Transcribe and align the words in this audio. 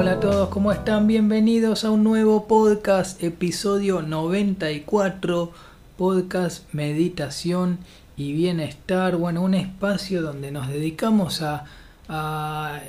hola 0.00 0.12
a 0.12 0.20
todos, 0.20 0.48
¿cómo 0.48 0.72
están? 0.72 1.06
Bienvenidos 1.06 1.84
a 1.84 1.90
un 1.90 2.02
nuevo 2.02 2.48
podcast, 2.48 3.22
episodio 3.22 4.00
94, 4.00 5.52
podcast 5.98 6.72
Meditación 6.72 7.80
y 8.16 8.32
Bienestar. 8.32 9.16
Bueno, 9.16 9.42
un 9.42 9.52
espacio 9.52 10.22
donde 10.22 10.52
nos 10.52 10.68
dedicamos 10.68 11.42
a, 11.42 11.66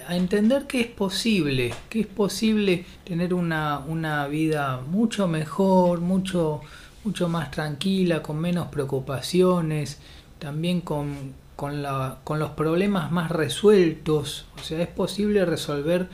entender 0.07 0.67
que 0.67 0.79
es 0.79 0.87
posible, 0.87 1.73
que 1.89 1.99
es 1.99 2.07
posible 2.07 2.85
tener 3.03 3.33
una, 3.33 3.79
una 3.79 4.25
vida 4.27 4.79
mucho 4.79 5.27
mejor, 5.27 5.99
mucho, 5.99 6.61
mucho 7.03 7.27
más 7.27 7.51
tranquila, 7.51 8.23
con 8.23 8.39
menos 8.39 8.69
preocupaciones, 8.69 9.99
también 10.39 10.79
con, 10.79 11.33
con, 11.57 11.83
la, 11.83 12.19
con 12.23 12.39
los 12.39 12.51
problemas 12.51 13.11
más 13.11 13.29
resueltos. 13.31 14.45
O 14.57 14.63
sea, 14.63 14.81
es 14.81 14.87
posible 14.87 15.43
resolver 15.43 16.07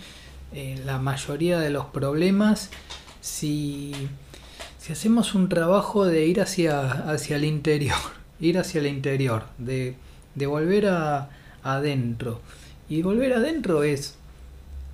eh, 0.54 0.82
la 0.86 0.98
mayoría 1.00 1.60
de 1.60 1.70
los 1.70 1.86
problemas 1.86 2.70
si, 3.22 3.94
si 4.80 4.94
hacemos 4.94 5.36
un 5.36 5.50
trabajo 5.50 6.06
de 6.06 6.26
ir 6.26 6.42
hacia, 6.42 6.92
hacia 7.12 7.36
el 7.36 7.44
interior, 7.44 7.98
ir 8.40 8.58
hacia 8.58 8.80
el 8.80 8.88
interior, 8.88 9.46
de, 9.58 9.96
de 10.36 10.46
volver 10.48 10.88
a, 10.88 11.30
adentro. 11.64 12.42
Y 12.90 13.02
volver 13.02 13.34
adentro 13.34 13.84
es 13.84 14.16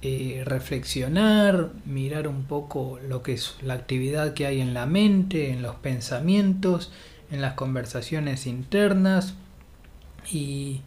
eh, 0.02 0.42
reflexionar, 0.46 1.70
mirar 1.86 2.28
un 2.28 2.44
poco 2.44 3.00
lo 3.08 3.22
que 3.24 3.34
es 3.34 3.56
la 3.62 3.76
actividad 3.76 4.34
que 4.34 4.46
hay 4.46 4.60
en 4.60 4.74
la 4.74 4.86
mente, 4.86 5.52
en 5.52 5.62
los 5.62 5.76
pensamientos, 5.76 6.92
en 7.32 7.42
las 7.42 7.54
conversaciones 7.54 8.48
internas 8.48 9.36
y 10.32 10.82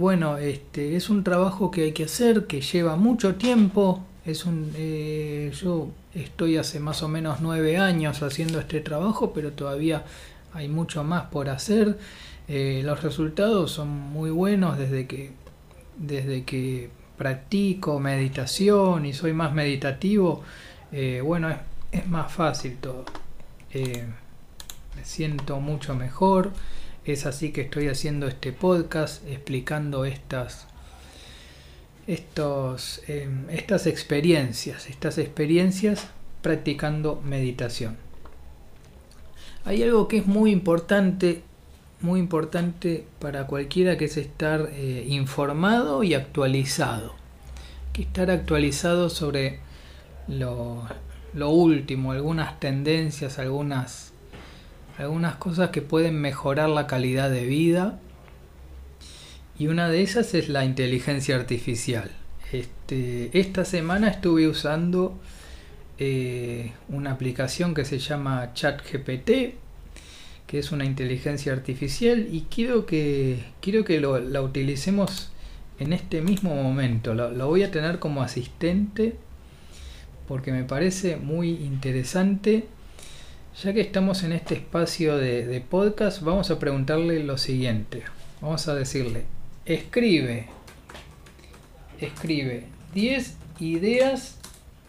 bueno, 0.00 0.38
este, 0.38 0.96
es 0.96 1.10
un 1.10 1.22
trabajo 1.24 1.70
que 1.70 1.82
hay 1.82 1.92
que 1.92 2.04
hacer, 2.04 2.46
que 2.46 2.62
lleva 2.62 2.96
mucho 2.96 3.34
tiempo. 3.34 4.02
Es 4.24 4.46
un, 4.46 4.72
eh, 4.74 5.52
yo 5.54 5.90
estoy 6.14 6.56
hace 6.56 6.80
más 6.80 7.02
o 7.02 7.08
menos 7.08 7.40
nueve 7.42 7.76
años 7.76 8.22
haciendo 8.22 8.58
este 8.60 8.80
trabajo, 8.80 9.34
pero 9.34 9.52
todavía 9.52 10.06
hay 10.54 10.68
mucho 10.68 11.04
más 11.04 11.24
por 11.24 11.50
hacer. 11.50 11.98
Eh, 12.48 12.80
los 12.82 13.02
resultados 13.02 13.72
son 13.72 13.88
muy 13.88 14.30
buenos 14.30 14.78
desde 14.78 15.06
que, 15.06 15.32
desde 15.98 16.44
que 16.44 16.88
practico 17.18 18.00
meditación 18.00 19.04
y 19.04 19.12
soy 19.12 19.34
más 19.34 19.52
meditativo. 19.52 20.42
Eh, 20.92 21.20
bueno, 21.22 21.50
es, 21.50 21.58
es, 21.92 22.08
más 22.08 22.32
fácil 22.32 22.78
todo. 22.78 23.04
me 23.74 25.04
siento 25.04 25.60
mucho 25.60 25.94
mejor. 25.94 26.52
Es 27.04 27.24
así 27.24 27.50
que 27.50 27.62
estoy 27.62 27.88
haciendo 27.88 28.28
este 28.28 28.52
podcast 28.52 29.26
explicando 29.26 30.04
estas, 30.04 30.66
estos, 32.06 33.00
em, 33.08 33.48
estas 33.48 33.86
experiencias, 33.86 34.88
estas 34.88 35.16
experiencias 35.16 36.08
practicando 36.42 37.22
meditación. 37.24 37.96
Hay 39.64 39.82
algo 39.82 40.08
que 40.08 40.18
es 40.18 40.26
muy 40.26 40.50
importante, 40.50 41.42
muy 42.02 42.20
importante 42.20 43.06
para 43.18 43.46
cualquiera 43.46 43.96
que 43.96 44.04
es 44.06 44.18
estar 44.18 44.68
eh, 44.72 45.06
informado 45.08 46.02
y 46.02 46.12
actualizado. 46.12 47.14
Que 47.94 48.02
estar 48.02 48.30
actualizado 48.30 49.08
sobre 49.08 49.60
lo, 50.28 50.86
lo 51.32 51.50
último, 51.50 52.12
algunas 52.12 52.60
tendencias, 52.60 53.38
algunas 53.38 54.12
algunas 55.00 55.36
cosas 55.36 55.70
que 55.70 55.80
pueden 55.80 56.20
mejorar 56.20 56.68
la 56.68 56.86
calidad 56.86 57.30
de 57.30 57.46
vida 57.46 57.98
y 59.58 59.68
una 59.68 59.88
de 59.88 60.00
ellas 60.00 60.34
es 60.34 60.48
la 60.50 60.64
inteligencia 60.64 61.36
artificial. 61.36 62.10
Este, 62.52 63.30
esta 63.38 63.64
semana 63.64 64.08
estuve 64.08 64.46
usando 64.46 65.18
eh, 65.98 66.72
una 66.88 67.12
aplicación 67.12 67.72
que 67.72 67.86
se 67.86 67.98
llama 67.98 68.52
ChatGPT, 68.52 69.54
que 70.46 70.58
es 70.58 70.70
una 70.70 70.84
inteligencia 70.84 71.52
artificial 71.54 72.28
y 72.30 72.46
quiero 72.50 72.84
que, 72.84 73.42
quiero 73.62 73.84
que 73.84 74.00
la 74.00 74.42
utilicemos 74.42 75.30
en 75.78 75.94
este 75.94 76.20
mismo 76.20 76.54
momento. 76.54 77.14
lo 77.14 77.46
voy 77.46 77.62
a 77.62 77.70
tener 77.70 78.00
como 78.00 78.22
asistente 78.22 79.14
porque 80.28 80.52
me 80.52 80.64
parece 80.64 81.16
muy 81.16 81.50
interesante 81.50 82.66
ya 83.56 83.72
que 83.72 83.80
estamos 83.80 84.22
en 84.22 84.32
este 84.32 84.54
espacio 84.54 85.16
de, 85.16 85.64
podcast, 85.68 86.22
vamos 86.22 86.50
a 86.50 86.58
preguntarle 86.58 87.22
lo 87.24 87.36
siguiente. 87.36 88.04
Vamos 88.40 88.68
a 88.68 88.74
decirle, 88.74 89.24
escribe, 89.66 90.46
escribe 92.00 92.64
10 92.94 93.36
ideas 93.58 94.38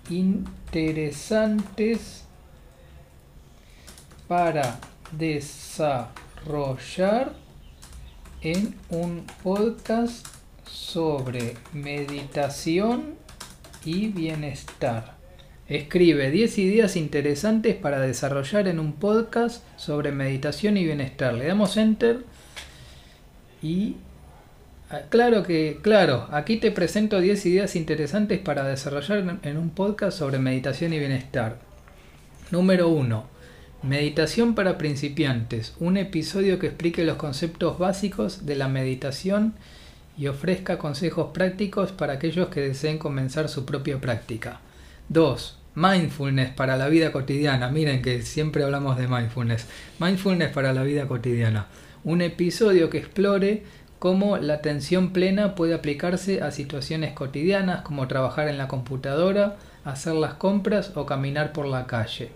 interesantes 0.10 2.24
para 4.28 4.80
desarrollar 5.12 7.34
en 8.42 8.76
un 8.90 9.26
podcast 9.44 10.26
sobre 10.66 11.56
meditación 11.74 13.16
y 13.84 14.08
bienestar. 14.08 15.21
Escribe 15.68 16.32
10 16.32 16.58
ideas 16.58 16.96
interesantes 16.96 17.76
para 17.76 18.02
desarrollar 18.02 18.68
en 18.68 18.80
un 18.80 18.94
podcast 18.94 19.64
sobre 19.78 20.12
meditación 20.12 20.76
y 20.76 20.84
bienestar. 20.84 21.34
Le 21.34 21.48
damos 21.48 21.78
enter 21.78 22.26
y 23.62 23.96
ah, 24.90 25.02
claro 25.10 25.44
que, 25.44 25.80
claro, 25.82 26.28
aquí 26.32 26.58
te 26.58 26.72
presento 26.72 27.22
10 27.22 27.46
ideas 27.46 27.76
interesantes 27.76 28.40
para 28.40 28.68
desarrollar 28.68 29.40
en 29.44 29.58
un 29.58 29.70
podcast 29.70 30.18
sobre 30.18 30.40
meditación 30.40 30.94
y 30.94 31.00
bienestar. 31.00 31.58
Número 32.52 32.90
1. 32.90 33.24
Meditación 33.84 34.56
para 34.56 34.78
principiantes. 34.78 35.74
Un 35.80 35.96
episodio 35.96 36.60
que 36.60 36.68
explique 36.68 37.06
los 37.06 37.16
conceptos 37.16 37.80
básicos 37.80 38.46
de 38.46 38.56
la 38.56 38.68
meditación 38.68 39.54
y 40.18 40.28
ofrezca 40.28 40.78
consejos 40.78 41.32
prácticos 41.34 41.94
para 41.94 42.14
aquellos 42.14 42.50
que 42.50 42.60
deseen 42.60 42.98
comenzar 42.98 43.48
su 43.48 43.66
propia 43.66 44.00
práctica. 44.00 44.60
2. 45.12 45.58
Mindfulness 45.76 46.52
para 46.52 46.78
la 46.78 46.88
vida 46.88 47.12
cotidiana. 47.12 47.68
Miren 47.70 48.02
que 48.02 48.22
siempre 48.22 48.64
hablamos 48.64 48.98
de 48.98 49.10
mindfulness. 49.10 49.68
Mindfulness 50.00 50.52
para 50.52 50.72
la 50.72 50.84
vida 50.84 51.06
cotidiana. 51.06 51.68
Un 52.06 52.22
episodio 52.22 52.90
que 52.90 53.00
explore 53.00 53.64
cómo 54.00 54.38
la 54.38 54.54
atención 54.54 55.12
plena 55.12 55.54
puede 55.54 55.74
aplicarse 55.74 56.42
a 56.42 56.52
situaciones 56.52 57.12
cotidianas 57.12 57.82
como 57.82 58.08
trabajar 58.08 58.48
en 58.48 58.58
la 58.58 58.70
computadora, 58.70 59.58
hacer 59.84 60.14
las 60.14 60.36
compras 60.36 60.94
o 60.96 61.06
caminar 61.06 61.52
por 61.52 61.66
la 61.66 61.88
calle. 61.88 62.30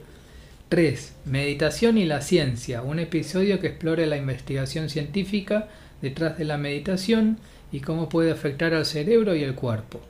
3. 0.68 1.14
Meditación 1.24 1.98
y 1.98 2.04
la 2.04 2.20
ciencia. 2.20 2.82
Un 2.82 3.00
episodio 3.00 3.62
que 3.62 3.68
explore 3.68 4.06
la 4.06 4.18
investigación 4.18 4.90
científica 4.90 5.70
detrás 6.02 6.38
de 6.38 6.44
la 6.44 6.58
meditación 6.58 7.38
y 7.72 7.80
cómo 7.80 8.10
puede 8.10 8.32
afectar 8.32 8.74
al 8.74 8.86
cerebro 8.86 9.34
y 9.34 9.44
el 9.44 9.56
cuerpo. 9.56 10.02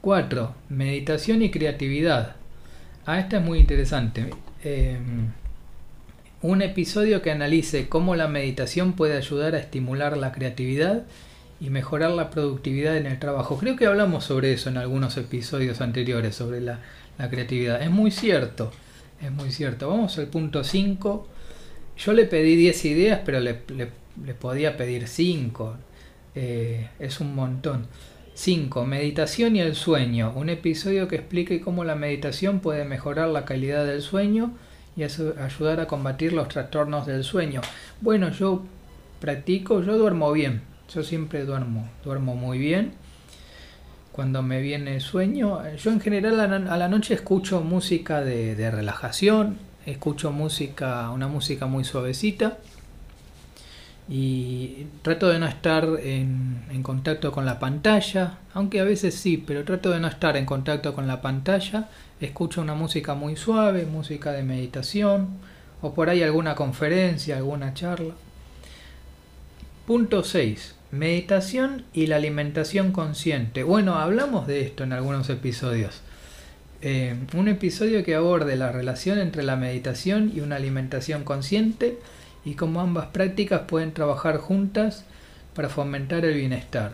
4. 0.00 0.54
Meditación 0.68 1.42
y 1.42 1.50
creatividad. 1.50 2.36
Ah, 3.06 3.20
esta 3.20 3.38
es 3.38 3.44
muy 3.44 3.58
interesante. 3.58 4.30
Em, 4.64 5.30
un 6.42 6.62
episodio 6.62 7.22
que 7.22 7.30
analice 7.30 7.88
cómo 7.88 8.16
la 8.16 8.28
meditación 8.28 8.92
puede 8.94 9.16
ayudar 9.16 9.54
a 9.54 9.58
estimular 9.58 10.16
la 10.16 10.32
creatividad 10.32 11.04
y 11.60 11.70
mejorar 11.70 12.10
la 12.10 12.30
productividad 12.30 12.96
en 12.96 13.06
el 13.06 13.18
trabajo. 13.18 13.58
Creo 13.58 13.76
que 13.76 13.86
hablamos 13.86 14.24
sobre 14.24 14.52
eso 14.52 14.68
en 14.68 14.76
algunos 14.76 15.16
episodios 15.16 15.80
anteriores, 15.80 16.34
sobre 16.34 16.60
la, 16.60 16.80
creatividad. 17.30 17.80
Es 17.82 17.90
muy 17.90 18.10
cierto, 18.10 18.72
es 19.22 19.32
muy 19.32 19.50
cierto. 19.50 19.88
Vamos 19.88 20.18
al 20.18 20.26
punto 20.26 20.62
5. 20.62 21.28
Yo 21.96 22.12
le 22.12 22.24
pedí 22.26 22.56
10 22.56 22.84
ideas, 22.84 23.20
pero 23.24 23.40
le, 23.40 23.54
podía 24.38 24.76
pedir 24.76 25.08
5. 25.08 25.76
Eh, 26.34 26.88
es 26.98 27.20
un 27.20 27.34
montón. 27.34 27.86
5. 28.36 28.84
Meditación 28.84 29.56
y 29.56 29.60
el 29.60 29.74
sueño. 29.74 30.30
Un 30.36 30.50
episodio 30.50 31.08
que 31.08 31.16
explique 31.16 31.62
cómo 31.62 31.84
la 31.84 31.94
meditación 31.94 32.60
puede 32.60 32.84
mejorar 32.84 33.28
la 33.28 33.46
calidad 33.46 33.86
del 33.86 34.02
sueño 34.02 34.52
y 34.94 35.04
ayudar 35.04 35.80
a 35.80 35.86
combatir 35.86 36.34
los 36.34 36.48
trastornos 36.48 37.06
del 37.06 37.24
sueño. 37.24 37.62
Bueno, 38.02 38.30
yo 38.30 38.62
practico, 39.20 39.82
yo 39.82 39.96
duermo 39.96 40.30
bien. 40.32 40.60
Yo 40.94 41.02
siempre 41.02 41.46
duermo, 41.46 41.88
duermo 42.04 42.36
muy 42.36 42.58
bien. 42.58 42.92
Cuando 44.12 44.42
me 44.42 44.60
viene 44.60 45.00
sueño, 45.00 45.62
yo 45.76 45.90
en 45.90 46.00
general 46.00 46.68
a 46.68 46.76
la 46.76 46.88
noche 46.88 47.14
escucho 47.14 47.62
música 47.62 48.20
de, 48.20 48.54
de 48.54 48.70
relajación, 48.70 49.58
escucho 49.86 50.30
música, 50.30 51.10
una 51.10 51.26
música 51.26 51.66
muy 51.66 51.84
suavecita 51.84 52.58
y 54.08 54.86
trato 55.02 55.28
de 55.28 55.38
no 55.38 55.46
estar 55.46 55.84
en, 56.00 56.82
contacto 56.82 57.32
con 57.32 57.44
la 57.44 57.58
pantalla, 57.58 58.38
aunque 58.54 58.80
a 58.80 58.84
veces 58.84 59.14
sí, 59.14 59.42
pero 59.44 59.64
trato 59.64 59.90
de 59.90 59.98
no 59.98 60.06
estar 60.06 60.36
en 60.36 60.46
contacto 60.46 60.94
con 60.94 61.06
la 61.06 61.20
pantalla, 61.20 61.88
escucho 62.20 62.60
una 62.60 62.74
música 62.74 63.14
muy 63.14 63.34
suave, 63.34 63.86
música 63.86 64.32
de 64.32 64.44
meditación, 64.44 65.28
o 65.82 65.94
por 65.94 66.08
ahí 66.08 66.22
alguna 66.22 66.54
conferencia, 66.54 67.36
alguna 67.36 67.74
charla. 67.74 68.14
Punto 69.86 70.22
6. 70.22 70.74
Meditación 70.92 71.84
y 71.92 72.06
la 72.06 72.16
alimentación 72.16 72.92
consciente. 72.92 73.64
Bueno, 73.64 73.96
hablamos 73.96 74.46
de 74.46 74.60
esto 74.60 74.84
en 74.84 74.92
algunos 74.92 75.28
episodios. 75.30 76.02
eh, 76.82 77.16
un 77.34 77.48
episodio 77.48 78.04
que 78.04 78.14
aborde 78.14 78.54
la 78.54 78.70
relación 78.70 79.18
entre 79.18 79.42
la 79.42 79.56
meditación 79.56 80.30
y 80.34 80.40
una 80.40 80.56
alimentación 80.56 81.24
consciente 81.24 81.98
y 82.46 82.54
cómo 82.54 82.80
ambas 82.80 83.06
prácticas 83.06 83.62
pueden 83.62 83.92
trabajar 83.92 84.38
juntas 84.38 85.04
para 85.52 85.68
fomentar 85.68 86.24
el 86.24 86.34
bienestar. 86.34 86.92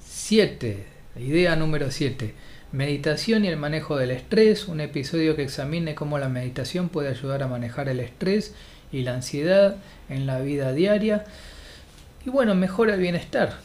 7. 0.00 0.86
Idea 1.20 1.54
número 1.54 1.90
7. 1.90 2.34
Meditación 2.72 3.44
y 3.44 3.48
el 3.48 3.58
manejo 3.58 3.98
del 3.98 4.10
estrés, 4.10 4.68
un 4.68 4.80
episodio 4.80 5.36
que 5.36 5.42
examine 5.42 5.94
cómo 5.94 6.18
la 6.18 6.30
meditación 6.30 6.88
puede 6.88 7.10
ayudar 7.10 7.42
a 7.42 7.46
manejar 7.46 7.90
el 7.90 8.00
estrés 8.00 8.54
y 8.90 9.02
la 9.02 9.12
ansiedad 9.12 9.76
en 10.08 10.26
la 10.26 10.40
vida 10.40 10.72
diaria. 10.72 11.26
Y 12.24 12.30
bueno, 12.30 12.54
mejora 12.54 12.94
el 12.94 13.00
bienestar. 13.00 13.58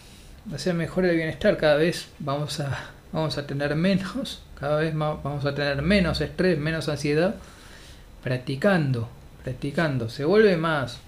O 0.54 0.58
sea, 0.58 0.74
mejora 0.74 1.10
el 1.10 1.16
bienestar. 1.16 1.56
Cada 1.56 1.76
vez 1.76 2.10
vamos 2.20 2.60
a, 2.60 2.90
vamos 3.14 3.38
a 3.38 3.48
tener 3.48 3.78
menos, 3.78 4.44
cada 4.60 4.82
vez 4.82 4.94
más, 4.94 5.24
vamos 5.24 5.46
a 5.46 5.56
tener 5.56 5.82
menos 5.82 6.20
estrés, 6.20 6.60
menos 6.60 6.90
ansiedad, 6.90 7.36
practicando 8.22 9.08
practicando, 9.44 10.10
se 10.10 10.26
vuelve 10.26 10.58
más, 10.58 11.00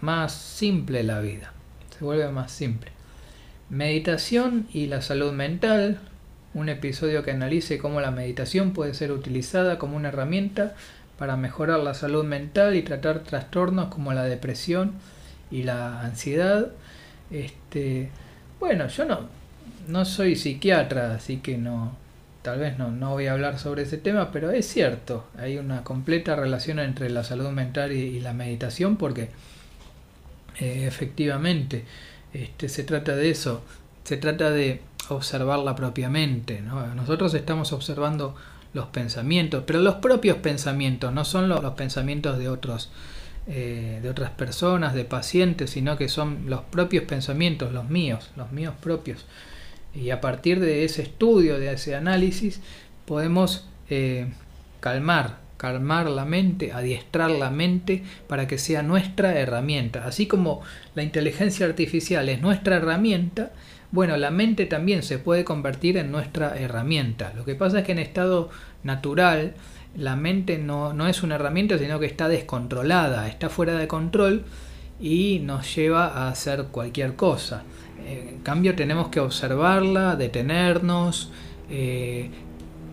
más 0.00 0.32
simple 0.32 1.02
la 1.02 1.20
vida, 1.20 1.52
se 1.96 2.04
vuelve 2.04 2.28
más 2.30 2.52
simple. 2.52 2.90
Meditación 3.70 4.66
y 4.72 4.86
la 4.86 5.02
salud 5.02 5.32
mental, 5.32 5.98
un 6.54 6.68
episodio 6.68 7.22
que 7.22 7.30
analice 7.30 7.78
cómo 7.78 8.00
la 8.00 8.10
meditación 8.10 8.72
puede 8.72 8.94
ser 8.94 9.12
utilizada 9.12 9.78
como 9.78 9.96
una 9.96 10.08
herramienta 10.08 10.74
para 11.18 11.36
mejorar 11.36 11.80
la 11.80 11.94
salud 11.94 12.24
mental 12.24 12.76
y 12.76 12.82
tratar 12.82 13.20
trastornos 13.20 13.88
como 13.88 14.12
la 14.12 14.24
depresión 14.24 14.92
y 15.50 15.62
la 15.62 16.00
ansiedad. 16.00 16.68
Este, 17.30 18.10
bueno, 18.60 18.88
yo 18.88 19.04
no, 19.04 19.20
no 19.88 20.04
soy 20.04 20.36
psiquiatra, 20.36 21.14
así 21.14 21.38
que 21.38 21.56
no, 21.56 21.96
tal 22.42 22.58
vez 22.58 22.78
no, 22.78 22.90
no 22.90 23.10
voy 23.10 23.26
a 23.26 23.32
hablar 23.32 23.58
sobre 23.58 23.82
ese 23.82 23.98
tema, 23.98 24.30
pero 24.32 24.50
es 24.50 24.66
cierto, 24.66 25.26
hay 25.38 25.58
una 25.58 25.84
completa 25.84 26.36
relación 26.36 26.78
entre 26.80 27.08
la 27.08 27.24
salud 27.24 27.48
mental 27.50 27.92
y, 27.92 28.20
la 28.20 28.32
meditación 28.32 28.96
porque 28.96 29.30
eh, 30.60 30.84
efectivamente 30.86 31.84
este, 32.32 32.68
se 32.68 32.84
trata 32.84 33.14
de 33.14 33.30
eso, 33.30 33.62
se 34.04 34.16
trata 34.16 34.50
de 34.50 34.80
observarla 35.08 35.76
propiamente. 35.76 36.60
¿no? 36.60 36.94
Nosotros 36.94 37.32
estamos 37.34 37.72
observando 37.72 38.34
los 38.74 38.86
pensamientos, 38.86 39.64
pero 39.66 39.80
los 39.80 39.96
propios 39.96 40.38
pensamientos, 40.38 41.12
no 41.12 41.24
son 41.24 41.48
los, 41.48 41.60
pensamientos 41.74 42.38
de 42.38 42.48
otros. 42.48 42.90
Eh, 43.48 43.98
de 44.00 44.08
otras 44.08 44.30
personas, 44.30 44.94
de 44.94 45.04
pacientes, 45.04 45.70
sino 45.70 45.96
que 45.96 46.08
son 46.08 46.44
los 46.46 46.60
propios 46.60 47.02
pensamientos, 47.02 47.72
los 47.72 47.90
míos, 47.90 48.30
los 48.36 48.52
míos 48.52 48.72
propios. 48.80 49.26
Y 49.94 50.10
a 50.10 50.20
partir 50.20 50.60
de 50.60 50.84
ese 50.84 51.02
estudio, 51.02 51.58
de 51.58 51.72
ese 51.72 51.94
análisis, 51.94 52.60
podemos 53.04 53.68
eh, 53.90 54.26
calmar, 54.80 55.38
calmar 55.56 56.08
la 56.08 56.24
mente, 56.24 56.72
adiestrar 56.72 57.30
la 57.30 57.50
mente 57.50 58.02
para 58.26 58.46
que 58.46 58.58
sea 58.58 58.82
nuestra 58.82 59.38
herramienta. 59.38 60.06
Así 60.06 60.26
como 60.26 60.62
la 60.94 61.02
inteligencia 61.02 61.66
artificial 61.66 62.28
es 62.28 62.40
nuestra 62.40 62.76
herramienta, 62.76 63.52
bueno, 63.92 64.16
la 64.16 64.30
mente 64.30 64.64
también 64.64 65.02
se 65.02 65.18
puede 65.18 65.44
convertir 65.44 65.98
en 65.98 66.10
nuestra 66.10 66.58
herramienta. 66.58 67.34
Lo 67.36 67.44
que 67.44 67.54
pasa 67.54 67.80
es 67.80 67.84
que 67.84 67.92
en 67.92 67.98
estado 67.98 68.48
natural 68.82 69.52
la 69.94 70.16
mente 70.16 70.56
no, 70.56 70.94
no 70.94 71.06
es 71.06 71.22
una 71.22 71.34
herramienta, 71.34 71.76
sino 71.76 72.00
que 72.00 72.06
está 72.06 72.28
descontrolada, 72.28 73.28
está 73.28 73.50
fuera 73.50 73.76
de 73.76 73.86
control 73.86 74.44
y 74.98 75.40
nos 75.40 75.74
lleva 75.74 76.06
a 76.06 76.28
hacer 76.28 76.68
cualquier 76.70 77.16
cosa. 77.16 77.64
En 78.06 78.38
cambio 78.40 78.74
tenemos 78.74 79.08
que 79.08 79.20
observarla, 79.20 80.16
detenernos, 80.16 81.30
eh, 81.70 82.30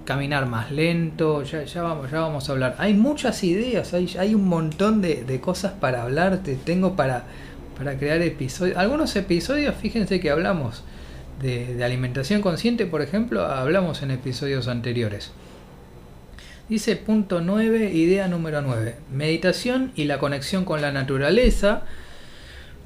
caminar 0.06 0.48
más 0.48 0.72
lento, 0.72 1.44
ya, 1.44 1.64
vamos, 1.82 2.12
ya 2.12 2.22
vamos 2.22 2.50
a 2.50 2.52
hablar. 2.52 2.76
Hay 2.80 2.94
muchas 2.94 3.44
ideas, 3.44 3.94
hay, 3.94 4.34
un 4.34 4.48
montón 4.48 5.02
de, 5.02 5.40
cosas 5.40 5.74
para 5.74 6.04
hablar, 6.04 6.40
tengo 6.66 6.96
para, 6.96 7.26
para 7.78 7.98
crear 7.98 8.22
episodios. 8.22 8.78
Algunos 8.78 9.16
episodios, 9.16 9.76
fíjense 9.76 10.20
que 10.20 10.32
hablamos 10.32 10.84
de, 11.42 11.76
de 11.76 11.84
alimentación 11.84 12.42
consciente, 12.42 12.86
por 12.86 13.02
ejemplo, 13.02 13.46
hablamos 13.46 14.02
en 14.02 14.12
episodios 14.12 14.68
anteriores. 14.68 15.32
Dice 16.70 16.96
punto 16.96 17.42
9, 17.42 17.92
idea 17.94 18.28
número 18.28 18.62
9. 18.62 18.96
Meditación 19.12 19.92
y 19.96 20.06
la 20.06 20.20
conexión 20.20 20.66
con 20.66 20.82
la 20.82 20.92
naturaleza 20.92 21.82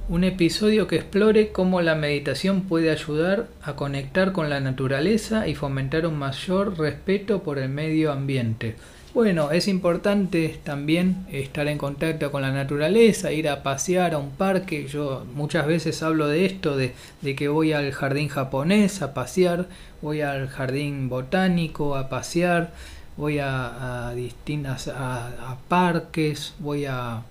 un 0.10 0.26
episodio 0.26 0.88
que 0.88 0.98
explore 0.98 1.52
cómo 1.52 1.82
la 1.82 1.96
meditación 1.96 2.64
puede 2.64 2.92
ayudar 2.92 3.48
a 3.62 3.76
conectar 3.76 4.34
con 4.34 4.50
la 4.50 4.60
naturaleza 4.60 5.48
y 5.48 5.56
fomentar 5.56 6.06
un 6.06 6.20
mayor 6.20 6.78
respeto 6.78 7.42
por 7.42 7.58
el 7.58 7.70
medio 7.70 8.12
ambiente. 8.12 8.76
Bueno, 9.14 9.52
es 9.52 9.68
importante 9.68 10.60
también 10.64 11.26
estar 11.32 11.68
en 11.68 11.78
contacto 11.78 12.32
con 12.32 12.42
la 12.42 12.52
naturaleza, 12.52 13.32
ir 13.32 13.48
a 13.48 13.64
pasear 13.64 14.14
a 14.14 14.18
un 14.18 14.32
parque. 14.32 14.88
Yo 14.88 15.24
muchas 15.36 15.68
veces 15.68 16.02
hablo 16.04 16.28
de 16.28 16.46
esto, 16.46 16.76
de, 16.76 16.94
que 17.36 17.48
voy 17.48 17.74
al 17.74 17.92
jardín 17.92 18.28
japonés 18.28 19.02
a 19.04 19.14
pasear, 19.14 19.68
voy 20.02 20.22
al 20.22 20.48
jardín 20.50 21.10
botánico 21.10 21.96
a 21.96 22.10
pasear, 22.10 22.72
voy 23.16 23.38
a, 23.40 24.12
distintas 24.16 24.88
a 24.88 25.58
parques, 25.70 26.56
voy 26.60 26.86
a 26.86 27.22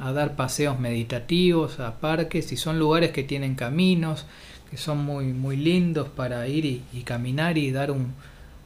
a 0.00 0.12
dar 0.12 0.34
paseos 0.34 0.80
meditativos, 0.80 1.78
a 1.78 2.00
parques 2.00 2.50
y 2.52 2.56
son 2.56 2.78
lugares 2.78 3.10
que 3.10 3.22
tienen 3.22 3.54
caminos, 3.54 4.24
que 4.70 4.78
son 4.78 4.98
muy, 5.04 5.26
muy 5.26 5.56
lindos 5.56 6.08
para 6.08 6.48
ir 6.48 6.64
y, 6.64 7.02
caminar 7.04 7.58
y 7.58 7.70
dar 7.70 7.90
un, 7.90 8.14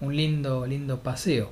un, 0.01 0.17
lindo, 0.17 0.67
lindo 0.67 1.01
paseo. 1.01 1.51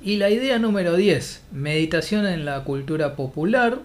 Y 0.00 0.16
la 0.16 0.30
idea 0.30 0.58
número 0.58 0.96
10, 0.96 1.42
meditación 1.52 2.24
en 2.26 2.44
la 2.44 2.62
cultura 2.62 3.16
popular. 3.16 3.80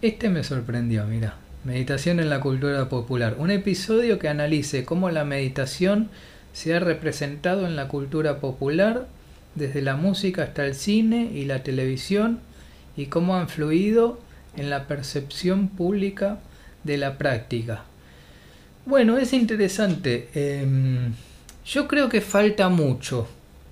Este 0.00 0.30
me 0.30 0.42
sorprendió, 0.42 1.04
mira. 1.04 1.36
Meditación 1.64 2.18
en 2.18 2.28
la 2.28 2.40
cultura 2.40 2.88
popular. 2.88 3.36
Un 3.38 3.52
episodio 3.52 4.18
que 4.18 4.28
analice 4.28 4.84
cómo 4.84 5.10
la 5.10 5.24
meditación 5.24 6.08
se 6.52 6.74
ha 6.74 6.80
representado 6.80 7.66
en 7.66 7.76
la 7.76 7.86
cultura 7.86 8.40
popular, 8.40 9.06
desde 9.54 9.82
la 9.82 9.94
música 9.94 10.42
hasta 10.42 10.66
el 10.66 10.74
cine 10.74 11.30
y 11.32 11.44
la 11.44 11.62
televisión 11.62 12.40
y 12.96 13.06
cómo 13.06 13.36
han 13.36 13.42
influido 13.42 14.18
en 14.56 14.70
la 14.70 14.86
percepción 14.86 15.68
pública 15.68 16.40
de 16.84 16.96
la 16.98 17.18
práctica. 17.18 17.84
Bueno, 18.84 19.18
es 19.18 19.32
interesante. 19.32 20.28
Em, 20.34 21.12
yo 21.64 21.86
creo 21.88 22.08
que 22.08 22.20
falta 22.20 22.68
mucho. 22.68 23.28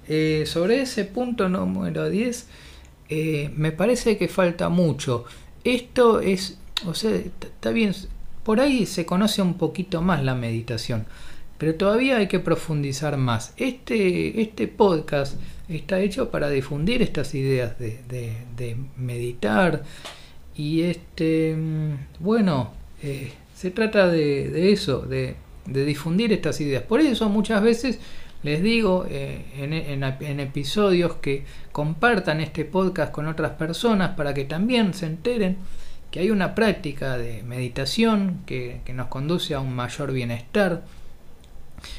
Eh, 0.09 0.45
sobre 0.47 0.83
ese 0.83 1.05
punto 1.05 1.49
número 1.49 2.09
10, 2.09 2.47
eh, 3.09 3.51
me 3.57 3.73
parece 3.73 4.17
que 4.17 4.29
falta 4.29 4.69
mucho. 4.69 5.25
Esto 5.65 6.21
es, 6.21 6.59
o 6.87 6.95
sea, 6.95 7.13
está 7.13 7.71
bien, 7.71 7.95
por 8.45 8.61
ahí 8.61 8.87
se 8.87 9.05
conoce 9.05 9.43
un 9.43 9.55
poquito 9.55 10.01
más 10.01 10.25
la 10.25 10.35
meditación, 10.35 11.07
pero 11.61 11.75
todavía 11.75 12.17
hay 12.17 12.27
que 12.27 12.41
profundizar 12.41 13.19
más. 13.19 13.53
Este, 13.59 14.41
este 14.41 14.67
podcast 14.67 15.39
está 15.69 16.01
hecho 16.01 16.31
para 16.31 16.49
difundir 16.49 17.03
estas 17.03 17.35
ideas 17.35 17.79
de, 17.79 18.77
meditar 18.97 19.83
y 20.57 20.81
este 20.81 21.55
mm, 21.55 21.93
bueno 22.19 22.73
eh, 23.03 23.33
se 23.55 23.71
trata 23.71 24.09
de, 24.09 24.73
eso 24.73 25.01
de, 25.01 25.37
difundir 25.67 26.33
estas 26.33 26.61
ideas 26.63 26.83
por 26.83 27.01
eso 27.01 27.29
muchas 27.29 27.63
veces 27.63 27.99
les 28.43 28.63
digo 28.63 29.07
eh, 29.09 29.45
en, 29.59 30.41
episodios 30.41 31.17
que 31.17 31.45
compartan 31.73 32.41
este 32.41 32.65
podcast 32.65 33.13
con 33.13 33.27
otras 33.27 33.53
personas 33.53 34.17
para 34.17 34.33
que 34.33 34.45
también 34.47 34.95
se 34.95 35.07
enteren 35.07 35.59
que 36.11 36.21
hay 36.21 36.31
una 36.31 36.55
práctica 36.55 37.19
de 37.19 37.43
meditación 37.43 38.41
que 38.47 38.81
nos 38.95 39.09
conduce 39.09 39.55
a 39.55 39.61
un 39.61 39.75
mayor 39.75 40.11
bienestar 40.13 40.83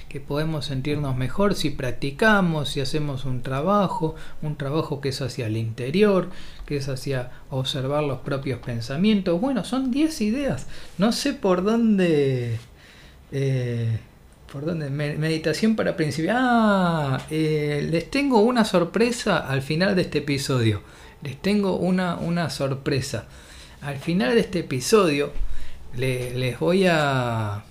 que 0.09 0.19
podemos 0.19 0.65
sentirnos 0.65 1.15
mejor 1.15 1.55
si 1.55 1.69
practicamos, 1.69 2.69
si 2.69 2.81
hacemos 2.81 3.25
un 3.25 3.41
trabajo, 3.41 4.15
un 4.41 4.55
trabajo 4.55 5.01
que 5.01 5.09
es 5.09 5.21
hacia 5.21 5.47
el 5.47 5.57
interior, 5.57 6.29
que 6.65 6.77
es 6.77 6.89
hacia 6.89 7.31
observar 7.49 8.03
los 8.03 8.19
propios 8.19 8.59
pensamientos. 8.59 9.39
Bueno, 9.39 9.63
son 9.63 9.91
10 9.91 10.21
ideas. 10.21 10.67
No 10.97 11.11
sé 11.11 11.33
por 11.33 11.63
dónde... 11.63 12.59
Eh, 13.31 13.99
¿Por 14.51 14.65
dónde? 14.65 14.89
Meditación 14.89 15.77
para 15.77 15.95
principiar. 15.95 16.35
Ah, 16.37 17.21
eh, 17.29 17.87
les 17.89 18.11
tengo 18.11 18.41
una 18.41 18.65
sorpresa 18.65 19.37
al 19.37 19.61
final 19.61 19.95
de 19.95 20.01
este 20.01 20.17
episodio. 20.17 20.81
Les 21.23 21.41
tengo 21.41 21.77
una, 21.77 22.17
una 22.17 22.49
sorpresa. 22.49 23.27
Al 23.81 23.97
final 23.97 24.35
de 24.35 24.41
este 24.41 24.59
episodio 24.59 25.31
les 25.95 26.59
voy 26.59 26.85
a 26.85 27.63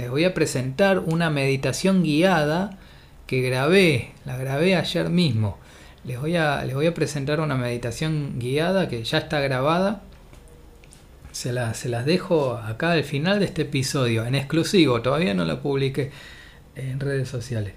les 0.00 0.08
voy 0.08 0.24
a 0.24 0.32
presentar 0.32 0.98
una 0.98 1.28
meditación 1.28 2.02
guiada 2.02 2.78
que 3.26 3.42
grabé, 3.42 4.12
la 4.24 4.38
grabé 4.38 4.74
ayer 4.74 5.10
mismo. 5.10 5.58
Les 6.04 6.18
voy 6.18 6.36
a, 6.36 6.64
les 6.64 6.74
voy 6.74 6.86
a 6.86 6.94
presentar 6.94 7.38
una 7.40 7.54
meditación 7.54 8.38
guiada 8.38 8.88
que 8.88 9.04
ya 9.04 9.18
está 9.18 9.40
grabada. 9.40 10.00
Se, 11.32 11.52
se 11.74 11.88
las 11.90 12.06
dejo 12.06 12.54
acá 12.54 12.92
al 12.92 13.04
final 13.04 13.40
de 13.40 13.44
este 13.44 13.62
episodio, 13.62 14.24
en 14.24 14.34
exclusivo, 14.34 15.02
todavía 15.02 15.34
no 15.34 15.44
la 15.44 15.60
publiqué 15.60 16.10
en 16.76 16.98
redes 16.98 17.28
sociales. 17.28 17.74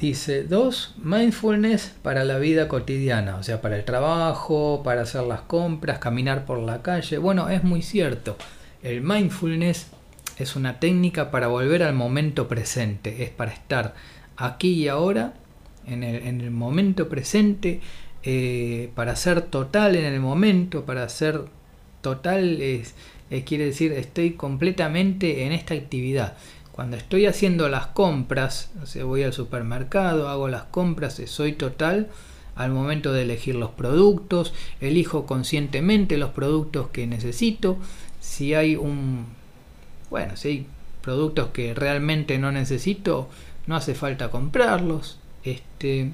Dice, 0.00 0.44
dos, 0.44 0.94
mindfulness 0.96 1.92
para 2.02 2.24
la 2.24 2.38
vida 2.38 2.68
cotidiana, 2.68 3.36
o 3.36 3.42
sea, 3.42 3.60
para 3.60 3.76
el 3.76 3.84
trabajo, 3.84 4.80
para 4.82 5.02
hacer 5.02 5.24
las 5.24 5.42
compras, 5.42 5.98
caminar 5.98 6.46
por 6.46 6.58
la 6.58 6.80
calle. 6.80 7.18
Bueno, 7.18 7.50
es 7.50 7.64
muy 7.64 7.82
cierto. 7.82 8.38
El 8.82 9.02
mindfulness 9.02 9.88
es 10.42 10.56
una 10.56 10.80
técnica 10.80 11.30
para 11.30 11.46
volver 11.46 11.82
al 11.82 11.94
momento 11.94 12.48
presente, 12.48 13.22
es 13.22 13.30
para 13.30 13.52
estar 13.52 13.94
aquí 14.36 14.72
y 14.72 14.88
ahora, 14.88 15.34
en 15.86 16.02
el, 16.02 16.50
momento 16.50 17.08
presente, 17.08 17.80
eh, 18.22 18.90
para 18.94 19.16
ser 19.16 19.42
total 19.42 19.96
en 19.96 20.04
el 20.04 20.20
momento, 20.20 20.84
para 20.84 21.08
ser 21.08 21.44
total 22.00 22.60
es, 22.60 22.94
quiere 23.44 23.66
decir 23.66 23.92
estoy 23.92 24.32
completamente 24.32 25.44
en 25.44 25.52
esta 25.52 25.74
actividad. 25.74 26.36
Cuando 26.72 26.96
estoy 26.96 27.26
haciendo 27.26 27.68
las 27.68 27.88
compras, 27.88 28.70
o 28.80 29.06
voy 29.06 29.22
al 29.22 29.32
supermercado, 29.32 30.28
hago 30.28 30.48
las 30.48 30.64
compras, 30.64 31.20
soy 31.26 31.52
total 31.52 32.08
al 32.54 32.72
momento 32.72 33.12
de 33.12 33.22
elegir 33.22 33.54
los 33.54 33.70
productos, 33.70 34.52
elijo 34.80 35.26
conscientemente 35.26 36.16
los 36.16 36.30
productos 36.30 36.88
que 36.88 37.06
necesito. 37.06 37.78
Si 38.20 38.54
hay 38.54 38.76
un, 38.76 39.26
bueno, 40.10 40.36
si 40.36 40.48
hay 40.48 40.66
productos 41.00 41.48
que 41.50 41.74
realmente 41.74 42.38
no 42.38 42.52
necesito, 42.52 43.28
no 43.66 43.76
hace 43.76 43.94
falta 43.94 44.30
comprarlos. 44.30 45.18
Este, 45.44 46.12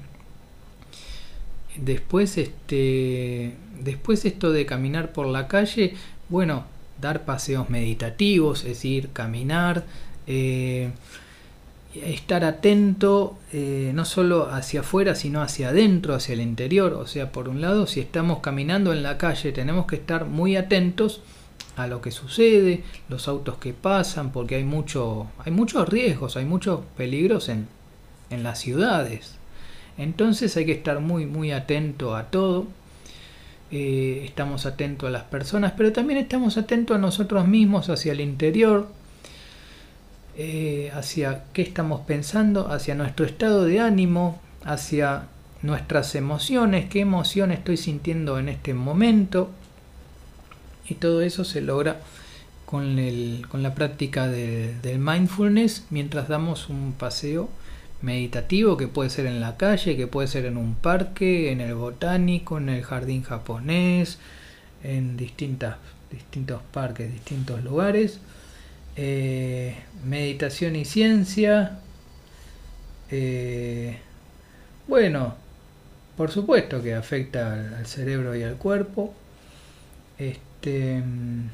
después, 1.75 2.37
este, 2.37 3.53
después 3.81 4.25
esto 4.25 4.51
de 4.51 4.65
caminar 4.65 5.11
por 5.11 5.27
la 5.27 5.47
calle, 5.47 5.95
bueno, 6.29 6.65
dar 7.01 7.25
paseos 7.25 7.69
meditativos, 7.69 8.59
es 8.61 8.69
decir, 8.69 9.09
caminar, 9.13 9.85
eh, 10.25 10.91
estar 11.95 12.43
atento 12.43 13.37
eh, 13.53 13.91
no 13.93 14.05
solo 14.05 14.49
hacia 14.51 14.81
afuera, 14.81 15.15
sino 15.15 15.41
hacia 15.41 15.69
adentro, 15.69 16.13
hacia 16.15 16.33
el 16.33 16.41
interior. 16.41 16.93
O 16.93 17.07
sea, 17.07 17.31
por 17.31 17.49
un 17.49 17.61
lado, 17.61 17.87
si 17.87 17.99
estamos 17.99 18.39
caminando 18.39 18.93
en 18.93 19.03
la 19.03 19.17
calle, 19.17 19.51
tenemos 19.51 19.87
que 19.87 19.95
estar 19.95 20.25
muy 20.25 20.55
atentos 20.55 21.21
a 21.77 21.87
lo 21.87 22.01
que 22.01 22.11
sucede, 22.11 22.83
los 23.07 23.27
autos 23.27 23.57
que 23.59 23.71
pasan, 23.71 24.31
porque 24.31 24.55
hay, 24.55 24.63
mucho, 24.63 25.27
hay 25.45 25.51
muchos 25.51 25.87
riesgos, 25.87 26.35
hay 26.35 26.45
muchos 26.45 26.81
peligros 26.97 27.49
en, 27.49 27.67
en 28.31 28.43
las 28.43 28.59
ciudades. 28.59 29.35
Entonces 29.97 30.57
hay 30.57 30.65
que 30.65 30.71
estar 30.73 30.99
muy, 30.99 31.27
muy 31.27 31.51
atento 31.51 32.15
a 32.15 32.25
todo. 32.25 32.65
Eh, 33.69 34.23
estamos 34.25 34.65
atentos 34.65 35.07
a 35.07 35.11
las 35.11 35.23
personas, 35.23 35.73
pero 35.77 35.93
también 35.93 36.19
estamos 36.19 36.57
atentos 36.57 36.95
a 36.95 36.99
nosotros 36.99 37.47
mismos, 37.47 37.89
hacia 37.89 38.13
el 38.13 38.21
interior, 38.21 38.87
eh, 40.35 40.91
hacia 40.95 41.43
qué 41.53 41.61
estamos 41.61 42.01
pensando, 42.01 42.71
hacia 42.71 42.95
nuestro 42.95 43.25
estado 43.25 43.65
de 43.65 43.81
ánimo, 43.81 44.41
hacia 44.63 45.27
nuestras 45.61 46.15
emociones, 46.15 46.89
qué 46.89 47.01
emoción 47.01 47.51
estoy 47.51 47.77
sintiendo 47.77 48.39
en 48.39 48.49
este 48.49 48.73
momento. 48.73 49.51
Y 50.89 50.95
todo 50.95 51.21
eso 51.21 51.43
se 51.43 51.61
logra 51.61 52.01
con, 52.65 52.99
el, 52.99 53.45
con 53.49 53.63
la 53.63 53.73
práctica 53.75 54.27
del 54.27 54.99
mindfulness 54.99 55.85
mientras 55.89 56.27
damos 56.27 56.69
un 56.69 56.93
paseo 56.93 57.49
meditativo 58.01 58.77
que 58.77 58.87
puede 58.87 59.09
ser 59.09 59.25
en 59.25 59.39
la 59.39 59.57
calle, 59.57 59.97
que 59.97 60.07
puede 60.07 60.27
ser 60.27 60.45
en 60.45 60.57
un 60.57 60.75
parque, 60.75 61.51
en 61.51 61.61
el 61.61 61.75
botánico, 61.75 62.57
en 62.57 62.69
el 62.69 62.83
jardín 62.83 63.23
japonés, 63.23 64.19
en 64.83 65.17
distintas, 65.17 65.77
distintos 66.11 66.61
parques, 66.71 67.11
distintos 67.11 67.63
lugares. 67.63 68.19
Eh, 68.95 69.75
meditación 70.05 70.75
y 70.75 70.85
ciencia. 70.85 71.79
Eh, 73.11 73.97
bueno, 74.87 75.35
por 76.17 76.31
supuesto 76.31 76.81
que 76.81 76.95
afecta 76.95 77.53
al, 77.53 77.85
cerebro 77.85 78.35
y 78.35 78.43
al 78.43 78.55
cuerpo. 78.55 79.13
Este, 80.17 80.46
mm, 80.65 81.49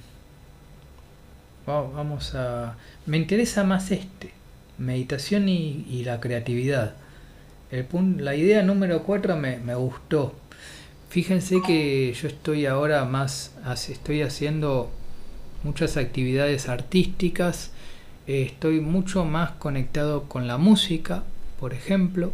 vamos 1.65 2.35
a... 2.35 2.77
Me 3.05 3.17
interesa 3.17 3.63
más 3.63 3.91
este, 3.91 4.31
meditación 4.77 5.49
y, 5.49 6.03
la 6.03 6.19
creatividad. 6.19 6.95
El 7.71 7.85
la 8.23 8.35
idea 8.35 8.61
número 8.61 9.03
4 9.03 9.35
me, 9.35 9.57
me 9.57 9.75
gustó. 9.75 10.35
Fíjense 11.09 11.61
que 11.65 12.13
yo 12.13 12.27
estoy 12.27 12.65
ahora 12.65 13.05
más, 13.05 13.51
estoy 13.91 14.23
haciendo 14.23 14.91
muchas 15.63 15.95
actividades 15.97 16.69
artísticas, 16.69 17.71
eh, 18.27 18.43
estoy 18.43 18.79
mucho 18.79 19.23
más 19.25 19.51
conectado 19.51 20.23
con 20.23 20.47
la 20.47 20.57
música, 20.57 21.23
por 21.59 21.73
ejemplo, 21.73 22.31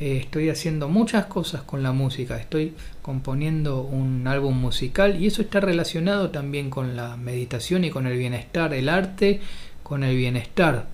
eh, 0.00 0.18
estoy 0.18 0.50
haciendo 0.50 0.88
muchas 0.88 1.26
cosas 1.26 1.62
con 1.62 1.82
la 1.82 1.92
música, 1.92 2.36
estoy 2.36 2.74
componiendo 3.02 3.82
un 3.82 4.26
álbum 4.26 4.56
musical 4.56 5.20
y 5.20 5.26
eso 5.26 5.42
está 5.42 5.60
relacionado 5.60 6.30
también 6.30 6.70
con 6.70 6.96
la 6.96 7.16
meditación 7.16 7.84
y 7.84 7.90
con 7.90 8.06
el 8.06 8.18
bienestar, 8.18 8.74
el 8.74 8.88
arte 8.88 9.40
con 9.82 10.02
el 10.02 10.16
bienestar. 10.16 10.86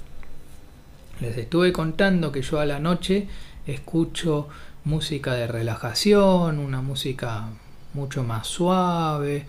Les 1.20 1.36
estuve 1.36 1.72
contando 1.72 2.32
que 2.32 2.42
yo 2.42 2.60
a 2.60 2.66
la 2.66 2.78
noche 2.78 3.26
escucho 3.66 4.48
música 4.84 5.34
de 5.34 5.46
relajación, 5.46 6.58
una 6.58 6.80
música 6.82 7.48
mucho 7.94 8.22
más 8.22 8.46
suave, 8.46 9.46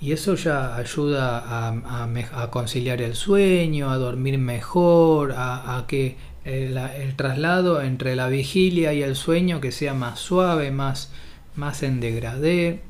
y 0.00 0.12
eso 0.12 0.34
ya 0.34 0.76
ayuda 0.76 1.42
a, 1.46 2.50
conciliar 2.50 3.00
el 3.00 3.14
sueño, 3.14 3.90
a 3.90 3.96
dormir 3.96 4.38
mejor, 4.38 5.34
a, 5.36 5.84
que 5.88 6.16
el, 6.46 7.14
traslado 7.16 7.82
entre 7.82 8.14
la 8.14 8.28
vigilia 8.28 8.92
y 8.92 9.02
el 9.02 9.16
sueño 9.16 9.60
que 9.60 9.72
sea 9.72 9.94
más 9.94 10.20
suave, 10.20 10.70
más, 10.70 11.10
más 11.56 11.82
en 11.82 12.00
degradé. 12.00 12.80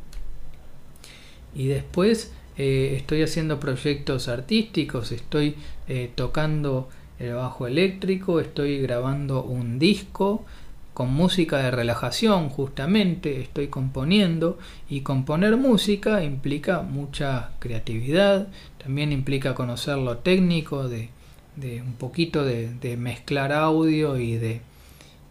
Y 1.55 1.69
después 1.69 2.33
eh, 2.59 2.95
estoy 2.97 3.23
haciendo 3.23 3.59
proyectos 3.59 4.29
artísticos, 4.29 5.11
estoy 5.11 5.57
eh, 5.89 6.11
tocando 6.15 6.91
el 7.19 7.35
bajo 7.35 7.67
eléctrico, 7.67 8.41
estoy 8.41 8.79
grabando 8.81 9.43
un 9.43 9.79
disco, 9.79 10.45
con 10.93 11.13
música 11.13 11.59
de 11.59 11.71
relajación 11.71 12.49
justamente 12.49 13.43
estoy 13.43 13.69
componiendo 13.69 14.59
y 14.89 15.03
componer 15.03 15.59
música 15.59 16.25
implica 16.25 16.81
mucha 16.81 17.51
creatividad, 17.59 18.49
también 18.83 19.13
implica 19.13 19.55
conocer 19.55 19.99
lo 19.99 20.19
técnico 20.19 20.89
de, 20.89 21.11
un 21.57 21.95
poquito 21.99 22.45
de, 22.45 22.97
mezclar 22.97 23.53
audio 23.53 24.19
y 24.19 24.37
de 24.37 24.61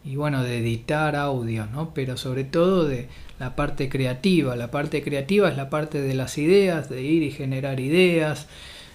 y 0.03 0.17
bueno 0.17 0.44
de 0.44 0.60
editar 0.60 1.15
audio, 1.15 1.65
¿no? 1.65 1.91
pero 1.96 2.15
sobre 2.15 2.44
todo 2.44 2.86
de 2.86 3.08
la 3.39 3.55
parte 3.55 3.89
creativa. 3.89 4.55
La 4.55 4.70
parte 4.70 5.01
creativa 5.01 5.50
es 5.50 5.58
la 5.58 5.72
parte 5.72 6.00
de 6.00 6.13
las 6.13 6.38
ideas, 6.38 6.89
de 6.89 7.01
ir 7.01 7.24
y 7.24 7.32
generar 7.32 7.79
ideas, 7.79 8.48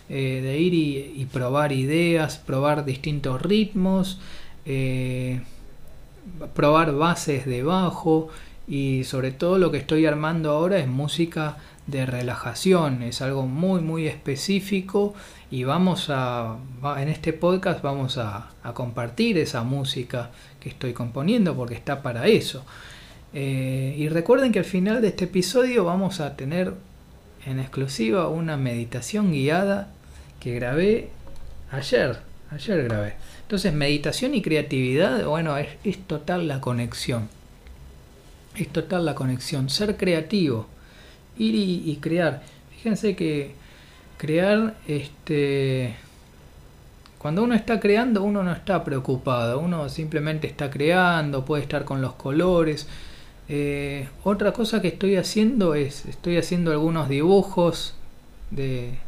eh, 0.08 0.40
de 0.40 0.58
ir 0.60 0.72
y, 0.74 1.24
probar 1.32 1.72
ideas, 1.72 2.38
probar 2.38 2.84
distintos 2.84 3.42
ritmos. 3.42 4.20
Eh, 4.66 5.40
probar 6.54 6.94
bases 6.94 7.46
de 7.46 7.62
bajo 7.62 8.28
y 8.68 9.04
sobre 9.04 9.32
todo 9.32 9.58
lo 9.58 9.70
que 9.70 9.78
estoy 9.78 10.06
armando 10.06 10.50
ahora 10.50 10.78
es 10.78 10.86
música 10.86 11.56
de 11.86 12.06
relajación, 12.06 13.02
es 13.02 13.20
algo 13.20 13.46
muy 13.46 13.80
muy 13.80 14.06
específico 14.06 15.14
y 15.50 15.64
vamos 15.64 16.06
a, 16.08 16.56
en 16.98 17.08
este 17.08 17.32
podcast 17.32 17.82
vamos 17.82 18.18
a, 18.18 18.50
compartir 18.74 19.38
esa 19.38 19.62
música 19.64 20.30
que 20.60 20.68
estoy 20.68 20.92
componiendo 20.92 21.56
porque 21.56 21.74
está 21.74 22.02
para 22.02 22.28
eso. 22.28 22.64
Eh, 23.32 23.94
y 23.96 24.08
recuerden 24.08 24.52
que 24.52 24.60
al 24.60 24.64
final 24.64 25.00
de 25.00 25.08
este 25.08 25.24
episodio 25.24 25.84
vamos 25.84 26.20
a 26.20 26.36
tener 26.36 26.74
en 27.46 27.58
exclusiva 27.58 28.28
una 28.28 28.56
meditación 28.56 29.32
guiada 29.32 29.88
que 30.40 30.54
grabé 30.54 31.10
ayer, 31.70 32.18
ayer 32.50 32.84
grabé. 32.84 33.14
Entonces, 33.42 33.72
meditación 33.72 34.34
y 34.34 34.42
creatividad, 34.42 35.24
bueno, 35.24 35.56
es, 35.56 35.98
total 36.06 36.48
la 36.48 36.60
conexión. 36.60 37.28
Es 38.56 38.68
total 38.68 39.04
la 39.04 39.14
conexión. 39.14 39.70
Ser 39.70 39.96
creativo, 39.96 40.66
ir 41.38 41.54
y, 41.54 41.96
crear. 42.00 42.42
Fíjense 42.70 43.16
que 43.16 43.54
crear, 44.18 44.76
este, 44.86 45.96
cuando 47.18 47.42
uno 47.42 47.54
está 47.54 47.80
creando, 47.80 48.22
uno 48.22 48.42
no 48.42 48.52
está 48.52 48.84
preocupado, 48.84 49.60
uno 49.60 49.88
simplemente 49.88 50.46
está 50.46 50.70
creando, 50.70 51.44
puede 51.44 51.62
estar 51.62 51.84
con 51.84 52.00
los 52.02 52.14
colores. 52.14 52.86
Eh, 53.48 54.08
otra 54.24 54.52
cosa 54.52 54.80
que 54.80 54.88
estoy 54.88 55.16
haciendo 55.16 55.74
es, 55.74 56.06
estoy 56.06 56.36
haciendo 56.36 56.70
algunos 56.70 57.08
dibujos 57.08 57.94
de 58.50 58.98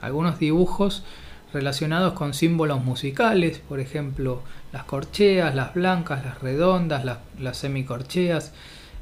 algunos 0.00 0.38
dibujos 0.38 1.02
relacionados 1.52 2.12
con 2.12 2.34
símbolos 2.34 2.84
musicales, 2.84 3.60
por 3.68 3.80
ejemplo, 3.80 4.42
las 4.72 4.84
corcheas, 4.84 5.54
las 5.54 5.74
blancas, 5.74 6.24
las 6.24 6.40
redondas, 6.42 7.04
las, 7.04 7.56
semicorcheas, 7.56 8.52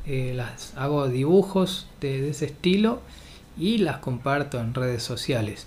eh, 0.07 0.33
las 0.37 0.77
hago 0.77 1.09
dibujos 1.09 1.89
de, 2.01 2.29
ese 2.29 2.47
estilo 2.47 3.01
y 3.59 3.79
las 3.79 3.99
comparto 3.99 4.61
en 4.61 4.75
redes 4.75 5.03
sociales. 5.03 5.67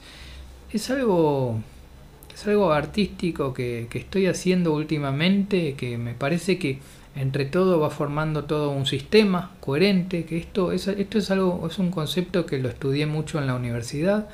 Es 0.72 0.90
algo, 0.90 1.60
es 2.34 2.48
algo 2.48 2.72
artístico 2.72 3.54
que, 3.54 3.88
estoy 3.94 4.28
haciendo 4.28 4.74
últimamente, 4.74 5.74
que 5.74 5.98
me 5.98 6.14
parece 6.14 6.58
que 6.58 6.80
entre 7.16 7.44
todo 7.46 7.80
va 7.80 7.90
formando 7.90 8.46
todo 8.46 8.70
un 8.70 8.86
sistema 8.86 9.52
coherente, 9.60 10.24
que 10.24 10.38
esto 10.38 10.72
es, 10.72 10.88
esto 10.88 11.18
es 11.18 11.32
algo, 11.32 11.68
es 11.70 11.80
un 11.80 11.92
concepto 11.92 12.46
que 12.46 12.60
lo 12.60 12.70
estudié 12.70 13.08
mucho 13.08 13.40
en 13.40 13.48
la 13.48 13.56
universidad, 13.56 14.30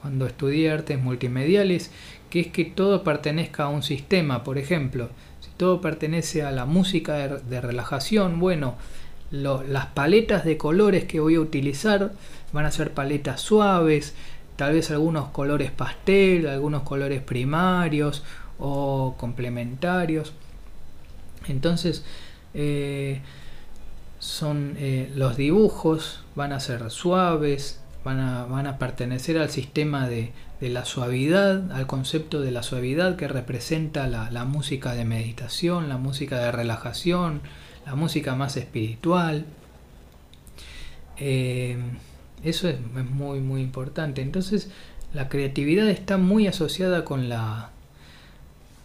cuando 0.00 0.26
estudié 0.26 0.70
artes 0.70 1.00
multimediales, 1.00 1.90
que 2.30 2.40
es 2.40 2.46
que 2.48 2.64
todo 2.64 3.04
pertenezca 3.04 3.64
a 3.64 3.68
un 3.68 3.82
sistema, 3.82 4.44
por 4.44 4.58
ejemplo, 4.58 5.10
si 5.40 5.50
todo 5.56 5.80
pertenece 5.80 6.42
a 6.42 6.50
la 6.50 6.64
música 6.64 7.14
de, 7.14 7.60
relajación, 7.60 8.40
bueno, 8.40 8.76
las 9.30 9.86
paletas 9.86 10.44
de 10.44 10.56
colores 10.56 11.04
que 11.04 11.20
voy 11.20 11.36
a 11.36 11.40
utilizar 11.40 12.12
van 12.52 12.66
a 12.66 12.70
ser 12.70 12.92
paletas 12.92 13.40
suaves, 13.40 14.14
tal 14.56 14.74
vez 14.74 14.90
algunos 14.90 15.28
colores 15.30 15.70
pastel, 15.70 16.48
algunos 16.48 16.82
colores 16.82 17.22
primarios 17.22 18.24
o 18.58 19.14
complementarios. 19.18 20.32
Entonces, 21.48 22.04
eh, 22.54 23.20
son 24.18 24.74
eh, 24.76 25.10
los 25.16 25.36
dibujos 25.36 26.22
van 26.34 26.52
a 26.52 26.60
ser 26.60 26.90
suaves, 26.90 27.79
van 28.04 28.20
a, 28.20 28.44
van 28.44 28.66
a 28.66 28.78
pertenecer 28.78 29.38
al 29.38 29.50
sistema 29.50 30.08
de, 30.08 30.32
la 30.60 30.84
suavidad, 30.84 31.72
al 31.72 31.86
concepto 31.86 32.40
de 32.40 32.50
la 32.50 32.62
suavidad 32.62 33.16
que 33.16 33.28
representa 33.28 34.06
la, 34.06 34.44
música 34.44 34.94
de 34.94 35.04
meditación, 35.04 35.88
la 35.88 35.96
música 35.96 36.38
de 36.38 36.52
relajación, 36.52 37.40
la 37.86 37.94
música 37.94 38.34
más 38.34 38.56
espiritual. 38.56 39.46
Eh, 41.16 41.78
eso 42.44 42.68
es, 42.68 42.76
muy, 43.10 43.40
muy 43.40 43.62
importante. 43.62 44.22
Entonces, 44.22 44.70
la 45.14 45.28
creatividad 45.28 45.88
está 45.88 46.18
muy 46.18 46.46
asociada 46.46 47.04
con 47.04 47.28
la, 47.28 47.70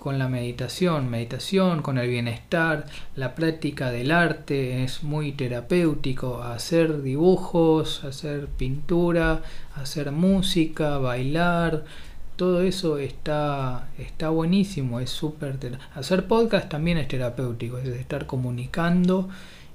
con 0.05 0.19
la 0.19 0.27
meditación, 0.27 1.09
meditación, 1.09 1.81
con 1.81 1.97
el 1.97 2.07
bienestar, 2.07 2.85
la 3.15 3.33
práctica 3.33 3.89
del 3.89 4.11
arte 4.11 4.83
es 4.83 5.01
muy 5.01 5.31
terapéutico, 5.31 6.43
hacer 6.43 7.01
dibujos, 7.01 8.03
hacer 8.03 8.45
pintura, 8.45 9.41
hacer 9.73 10.11
música, 10.11 10.99
bailar, 10.99 11.85
todo 12.35 12.61
eso 12.61 12.99
está, 12.99 13.89
está 13.97 14.29
buenísimo, 14.29 14.99
es 14.99 15.09
súper... 15.09 15.57
Hacer 15.95 16.27
podcast 16.27 16.69
también 16.69 16.99
es 16.99 17.07
terapéutico, 17.07 17.79
es 17.79 17.87
estar 17.87 18.27
comunicando 18.27 19.27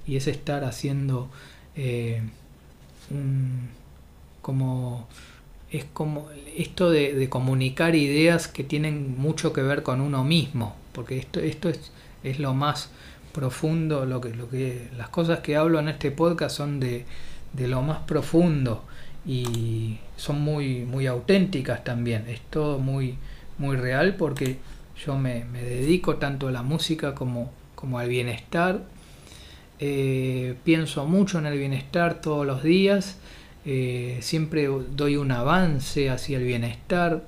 y 0.07 0.15
es 0.15 0.27
estar 0.27 0.63
haciendo... 0.63 1.29
Eh, 1.75 2.21
como 4.41 5.09
es 5.71 5.85
como 5.85 6.27
esto 6.57 6.89
de, 6.89 7.29
comunicar 7.29 7.95
ideas 7.95 8.47
que 8.47 8.63
tienen 8.63 9.17
mucho 9.17 9.53
que 9.53 9.61
ver 9.61 9.83
con 9.83 10.01
uno 10.01 10.23
mismo, 10.23 10.75
porque 10.91 11.17
esto, 11.17 11.39
esto 11.39 11.69
es, 11.69 11.91
es 12.23 12.39
lo 12.39 12.53
más 12.53 12.91
profundo, 13.31 14.05
lo 14.05 14.19
que, 14.19 14.29
lo 14.35 14.49
que, 14.49 14.89
las 14.97 15.09
cosas 15.09 15.39
que 15.39 15.55
hablo 15.55 15.79
en 15.79 15.87
este 15.87 16.11
podcast 16.11 16.57
son 16.57 16.79
de, 16.79 17.05
de 17.53 17.67
lo 17.67 17.81
más 17.81 17.99
profundo 17.99 18.83
y 19.25 19.97
son 20.17 20.41
muy, 20.41 20.81
muy 20.81 21.07
auténticas 21.07 21.83
también, 21.83 22.25
es 22.27 22.41
todo 22.41 22.77
muy, 22.77 23.15
muy 23.57 23.77
real 23.77 24.15
porque 24.15 24.57
yo 25.05 25.17
me, 25.17 25.45
me 25.45 25.63
dedico 25.63 26.17
tanto 26.17 26.49
a 26.49 26.51
la 26.51 26.63
música 26.63 27.15
como, 27.15 27.51
como 27.75 27.97
al 27.99 28.09
bienestar. 28.09 28.81
Eh, 29.79 30.55
pienso 30.63 31.05
mucho 31.05 31.39
en 31.39 31.47
el 31.47 31.57
bienestar 31.57 32.21
todos 32.21 32.45
los 32.45 32.61
días, 32.61 33.17
eh, 33.65 34.17
siempre 34.21 34.67
doy 34.67 35.17
un 35.17 35.31
avance 35.31 36.09
hacia 36.09 36.37
el 36.37 36.45
bienestar 36.45 37.23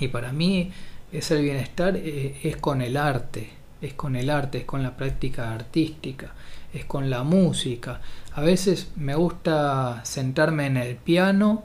y 0.00 0.08
para 0.08 0.32
mí 0.32 0.72
ese 1.12 1.40
bienestar 1.40 1.96
eh, 1.96 2.40
es 2.42 2.56
con 2.56 2.80
el 2.80 2.96
arte, 2.96 3.50
es 3.82 3.92
con 3.92 4.16
el 4.16 4.30
arte, 4.30 4.58
es 4.58 4.64
con 4.64 4.82
la 4.82 4.96
práctica 4.96 5.52
artística, 5.52 6.32
es 6.72 6.86
con 6.86 7.10
la 7.10 7.22
música. 7.22 8.00
A 8.34 8.40
veces 8.40 8.90
me 8.96 9.14
gusta 9.14 10.00
sentarme 10.04 10.66
en 10.66 10.78
el 10.78 10.96
piano 10.96 11.64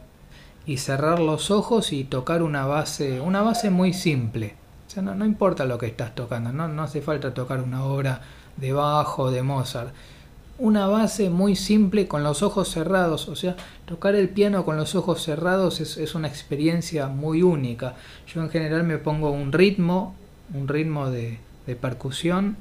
y 0.66 0.78
cerrar 0.78 1.20
los 1.20 1.50
ojos 1.50 1.94
y 1.94 2.04
tocar 2.04 2.44
una 2.44 2.66
base, 2.66 3.22
una 3.22 3.42
base 3.42 3.70
muy 3.70 3.94
simple. 3.94 4.56
O 4.88 4.90
sea, 4.90 5.02
no, 5.02 5.16
no 5.16 5.26
importa 5.26 5.64
lo 5.64 5.78
que 5.78 5.86
estás 5.86 6.14
tocando, 6.14 6.52
no, 6.52 6.68
no 6.68 6.84
hace 6.84 7.02
falta 7.02 7.34
tocar 7.34 7.62
una 7.62 7.86
obra 7.86 8.22
de 8.58 8.74
Bajo, 8.74 9.32
de 9.32 9.44
Mozart. 9.44 9.94
Una 10.60 10.88
base 10.88 11.30
muy 11.30 11.56
simple 11.56 12.08
con 12.08 12.24
los 12.24 12.42
ojos 12.42 12.70
cerrados, 12.70 13.30
o 13.30 13.36
sea, 13.36 13.56
tocar 13.86 14.16
el 14.16 14.30
piano 14.30 14.66
con 14.66 14.76
los 14.76 14.96
ojos 14.96 15.22
cerrados 15.22 15.80
es, 15.82 16.16
una 16.16 16.28
experiencia 16.28 17.08
muy 17.08 17.44
única. 17.44 17.94
Yo 18.34 18.42
en 18.42 18.50
general 18.50 18.84
me 18.84 18.98
pongo 18.98 19.30
un 19.30 19.52
ritmo, 19.52 20.16
un 20.56 20.68
ritmo 20.68 21.12
de, 21.12 21.38
percusión 21.80 22.58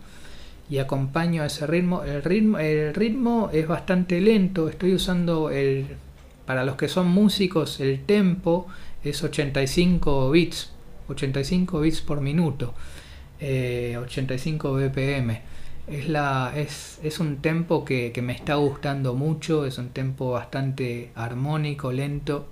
y 0.68 0.76
acompaño 0.76 1.42
a 1.42 1.46
ese 1.46 1.66
ritmo. 1.66 2.02
El, 2.02 2.22
ritmo. 2.22 2.58
el 2.58 2.92
ritmo 2.92 3.48
es 3.50 3.66
bastante 3.66 4.20
lento, 4.20 4.68
estoy 4.68 4.92
usando 4.92 5.48
el, 5.48 5.86
para 6.44 6.64
los 6.64 6.76
que 6.76 6.88
son 6.88 7.08
músicos, 7.08 7.80
el 7.80 8.04
tempo 8.04 8.66
es 9.04 9.22
85 9.22 10.30
bits, 10.30 10.70
85 11.08 11.80
bits 11.80 12.02
por 12.02 12.20
minuto, 12.20 12.74
85 13.40 14.80
eh, 14.80 14.88
BPM 14.88 15.40
es, 15.86 16.08
la, 16.08 16.52
es, 16.56 16.98
es 17.02 17.20
un 17.20 17.36
tempo 17.38 17.84
que, 17.84 18.12
me 18.22 18.32
está 18.32 18.56
gustando 18.56 19.14
mucho, 19.14 19.66
es 19.66 19.78
un 19.78 19.90
tempo 19.90 20.32
bastante 20.32 21.10
armónico, 21.14 21.92
lento, 21.92 22.48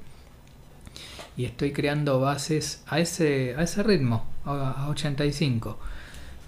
y 1.37 1.45
estoy 1.45 1.73
creando 1.73 2.21
bases 2.21 2.83
a 2.87 3.01
ese, 3.01 3.55
a 3.57 3.63
ese 3.63 3.83
ritmo, 3.83 4.25
a, 4.45 4.89
85. 4.91 5.79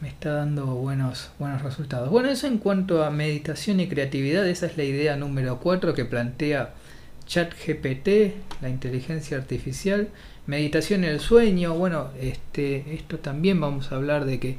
Me 0.00 0.08
está 0.08 0.32
dando 0.32 0.66
buenos, 0.66 1.30
buenos 1.38 1.62
resultados. 1.62 2.10
Bueno, 2.10 2.28
eso 2.28 2.46
en 2.46 2.58
cuanto 2.58 3.02
a 3.02 3.10
meditación 3.10 3.80
y 3.80 3.88
creatividad, 3.88 4.46
esa 4.46 4.66
es 4.66 4.76
la 4.76 4.84
idea 4.84 5.16
número 5.16 5.58
4 5.58 5.94
que 5.94 6.04
plantea 6.04 6.74
ChatGPT, 7.26 8.08
la 8.60 8.68
inteligencia 8.68 9.38
artificial. 9.38 10.10
Meditación 10.46 11.02
y 11.02 11.08
el 11.08 11.18
sueño, 11.18 11.74
bueno, 11.74 12.10
este, 12.20 12.94
esto 12.94 13.18
también 13.18 13.60
vamos 13.60 13.90
a 13.90 13.96
hablar 13.96 14.26
de 14.26 14.38
que 14.38 14.58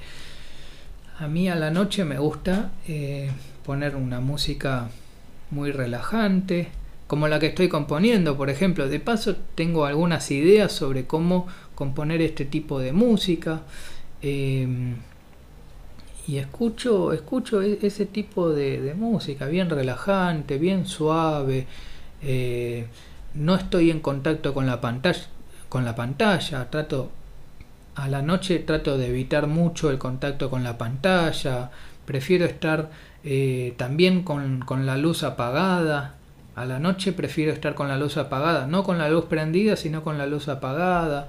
a 1.20 1.28
mí 1.28 1.50
a 1.50 1.56
la 1.56 1.72
noche 1.72 2.06
me 2.06 2.20
gusta 2.20 2.72
eh, 2.88 3.32
poner 3.66 3.96
una 3.96 4.20
música 4.20 4.90
muy 5.50 5.72
relajante, 5.72 6.68
como 7.08 7.28
la 7.28 7.40
que 7.40 7.48
estoy 7.48 7.70
componiendo, 7.70 8.38
por 8.38 8.50
ejemplo. 8.50 8.88
De 8.88 9.00
paso 9.00 9.36
tengo 9.56 9.86
algunas 9.86 10.30
ideas 10.30 10.72
sobre 10.72 11.06
cómo 11.06 11.48
componer 11.74 12.22
este 12.22 12.46
tipo 12.46 12.80
de 12.80 12.94
música. 12.94 13.62
Em, 14.22 14.96
y 16.28 16.38
escucho, 16.38 17.14
escucho 17.14 17.62
e-, 17.62 17.80
ese 17.82 18.06
tipo 18.06 18.50
de, 18.50 18.94
música, 18.96 19.48
bien 19.48 19.70
relajante, 19.70 20.58
bien 20.60 20.86
suave. 20.86 21.66
Eh, 22.22 22.86
no 23.34 23.56
estoy 23.56 23.90
en 23.92 24.02
contacto 24.02 24.54
con 24.54 24.68
la 24.68 24.82
pantalla, 24.82 25.28
con 25.70 25.86
la 25.86 25.96
pantalla, 25.96 26.70
trato 26.70 27.12
a 27.98 28.08
la 28.08 28.22
noche 28.22 28.60
trato 28.60 28.96
de 29.00 29.08
evitar 29.08 29.48
mucho 29.48 29.90
el 29.90 29.98
contacto 29.98 30.52
con 30.52 30.64
la 30.64 30.78
pantalla, 30.78 31.72
prefiero 32.06 32.46
estar 32.46 32.92
eh, 33.24 33.74
también 33.76 34.22
con, 34.22 34.86
la 34.86 34.98
luz 34.98 35.24
apagada. 35.24 36.14
A 36.56 36.66
la 36.66 36.78
noche 36.80 37.12
prefiero 37.12 37.52
estar 37.52 37.74
con 37.74 37.88
la 37.88 37.98
luz 37.98 38.18
apagada, 38.18 38.68
no 38.68 38.84
con 38.84 39.00
la 39.00 39.10
luz 39.10 39.26
prendida, 39.26 39.76
sino 39.76 40.04
con 40.04 40.20
la 40.20 40.28
luz 40.28 40.48
apagada, 40.48 41.28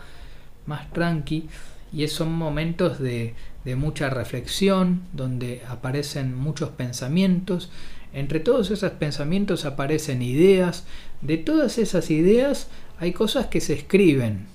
más 0.66 0.90
tranqui. 0.92 1.48
Y 1.90 2.06
son 2.08 2.32
momentos 2.32 2.98
de, 2.98 3.34
de 3.64 3.74
mucha 3.74 4.10
reflexión, 4.10 5.00
donde 5.14 5.62
aparecen 5.70 6.36
muchos 6.36 6.68
pensamientos. 6.68 7.70
Entre 8.12 8.40
todos 8.40 8.70
esos 8.70 8.92
pensamientos 8.92 9.64
aparecen 9.64 10.20
ideas. 10.20 10.84
De 11.22 11.38
todas 11.38 11.78
esas 11.78 12.10
ideas 12.10 12.68
hay 13.00 13.12
cosas 13.12 13.46
que 13.46 13.62
se 13.62 13.72
escriben, 13.72 14.46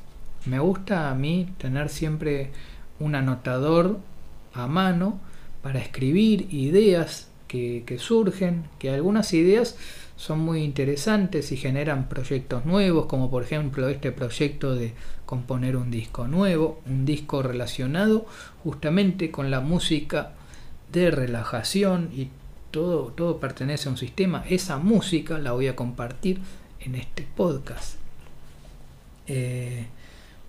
me 0.46 0.60
gusta 0.60 1.10
a 1.10 1.16
mí 1.16 1.54
tener 1.58 1.90
siempre 1.90 2.52
un 3.00 3.16
anotador 3.16 4.00
a 4.54 4.68
mano 4.68 5.20
para 5.62 5.80
escribir 5.80 6.54
ideas 6.54 7.30
que, 7.48 7.98
surgen, 8.00 8.64
que 8.80 8.90
algunas 8.90 9.32
ideas 9.34 9.78
son 10.16 10.40
muy 10.40 10.64
interesantes 10.64 11.52
y 11.52 11.58
generan 11.58 12.10
proyectos 12.10 12.66
nuevos, 12.66 13.06
como 13.06 13.30
por 13.30 13.44
ejemplo 13.44 13.88
este 13.90 14.12
proyecto 14.12 14.74
de 14.74 14.94
componer 15.28 15.78
un 15.78 15.92
disco 15.92 16.28
nuevo, 16.28 16.82
un 16.88 17.06
disco 17.06 17.44
relacionado 17.44 18.26
justamente 18.64 19.30
con 19.30 19.52
la 19.52 19.60
música 19.60 20.32
de 20.92 21.12
relajación 21.12 22.10
y 22.16 22.30
todo, 22.72 23.14
todo 23.16 23.40
pertenece 23.40 23.88
a 23.88 23.92
un 23.92 23.98
sistema. 23.98 24.44
Esa 24.50 24.78
música 24.78 25.38
la 25.38 25.52
voy 25.52 25.68
a 25.68 25.76
compartir 25.76 26.42
en 26.80 26.96
este 26.96 27.28
podcast. 27.36 27.98
Eh, 29.28 29.86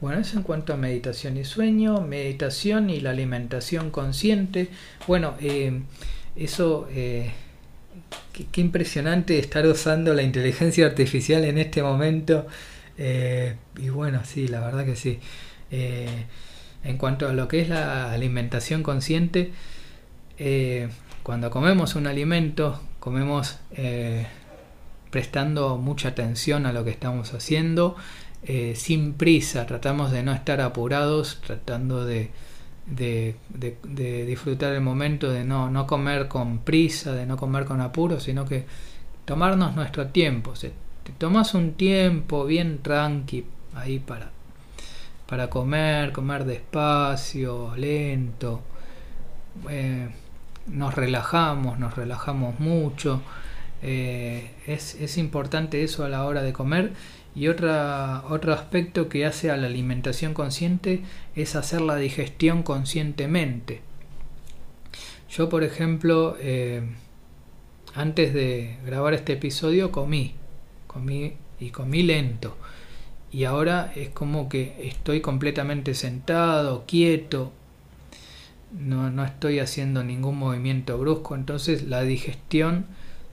bueno, 0.04 0.20
eso 0.20 0.36
en 0.36 0.42
cuanto 0.42 0.74
a 0.74 0.76
meditación 0.76 1.38
y 1.38 1.44
sueño, 1.46 2.02
meditación 2.02 2.90
y 2.90 3.00
la 3.00 3.08
alimentación 3.08 3.90
consciente. 3.90 4.68
Bueno, 5.06 5.34
eh, 5.40 5.80
eso, 6.36 6.86
eh, 6.90 7.30
qué, 8.52 8.60
impresionante 8.60 9.38
estar 9.38 9.66
usando 9.66 10.12
la 10.12 10.22
inteligencia 10.22 10.84
artificial 10.84 11.46
en 11.46 11.56
este 11.56 11.82
momento. 11.82 12.46
Eh, 12.98 13.56
y 13.78 13.88
bueno, 13.88 14.20
sí, 14.26 14.46
la 14.46 14.60
verdad 14.60 14.84
que 14.84 14.94
sí. 14.94 15.20
En 15.70 16.98
cuanto 16.98 17.26
a 17.26 17.32
lo 17.32 17.48
que 17.48 17.62
es 17.62 17.70
la 17.70 18.12
alimentación 18.12 18.82
consciente, 18.82 19.52
cuando 21.22 21.48
comemos 21.48 21.94
un 21.94 22.06
alimento, 22.06 22.78
comemos 23.00 23.56
prestando 25.10 25.78
mucha 25.78 26.08
atención 26.08 26.66
a 26.66 26.74
lo 26.74 26.84
que 26.84 26.90
estamos 26.90 27.32
haciendo, 27.32 27.96
sin 28.74 29.14
prisa, 29.14 29.66
tratamos 29.66 30.10
de 30.10 30.22
no 30.22 30.32
estar 30.32 30.60
apurados, 30.60 31.40
tratando 31.46 32.04
de, 32.04 32.30
disfrutar 34.26 34.74
el 34.74 34.80
momento, 34.80 35.30
de 35.30 35.44
no, 35.44 35.70
no 35.70 35.86
comer 35.86 36.28
con 36.28 36.58
prisa, 36.58 37.12
de 37.12 37.26
no 37.26 37.36
comer 37.36 37.64
con 37.64 37.80
apuro, 37.80 38.20
sino 38.20 38.44
que 38.44 38.66
tomarnos 39.24 39.74
nuestro 39.74 40.08
tiempo. 40.08 40.52
te 40.52 40.72
tomas 41.16 41.54
un 41.54 41.72
tiempo 41.72 42.44
bien 42.44 42.80
tranqui 42.82 43.44
ahí 43.74 43.98
para 43.98 44.34
para 45.26 45.48
comer, 45.48 46.12
comer 46.12 46.44
despacio, 46.44 47.74
lento. 47.76 48.62
Eh, 49.70 50.08
nos 50.66 50.94
relajamos, 50.94 51.78
nos 51.78 51.96
relajamos 51.96 52.60
mucho. 52.60 53.22
Eh, 53.82 54.50
es, 54.66 55.18
importante 55.18 55.82
eso 55.82 56.04
a 56.04 56.08
la 56.08 56.24
hora 56.24 56.42
de 56.42 56.52
comer. 56.52 56.92
Y 57.34 57.48
otra, 57.48 58.24
otro 58.28 58.52
aspecto 58.52 59.08
que 59.08 59.26
hace 59.26 59.50
a 59.50 59.56
la 59.56 59.66
alimentación 59.66 60.34
consciente 60.34 61.02
es 61.34 61.56
hacer 61.56 61.80
la 61.80 61.96
digestión 61.96 62.62
conscientemente. 62.62 63.80
Yo, 65.28 65.48
por 65.48 65.64
ejemplo, 65.64 66.36
eh, 66.40 66.82
antes 67.94 68.32
de 68.34 68.76
grabar 68.86 69.14
este 69.14 69.32
episodio 69.32 69.90
comí, 69.90 70.34
comí 70.86 71.34
y 71.58 71.70
comí 71.70 72.04
lento. 72.04 72.56
Y 73.32 73.44
ahora 73.44 73.92
es 73.96 74.10
como 74.10 74.48
que 74.48 74.76
estoy 74.84 75.20
completamente 75.20 75.94
sentado, 75.94 76.84
quieto, 76.86 77.52
no, 78.78 79.10
no, 79.10 79.24
estoy 79.24 79.58
haciendo 79.58 80.04
ningún 80.04 80.38
movimiento 80.38 80.98
brusco, 80.98 81.34
entonces 81.34 81.82
la 81.84 82.02
digestión 82.02 82.86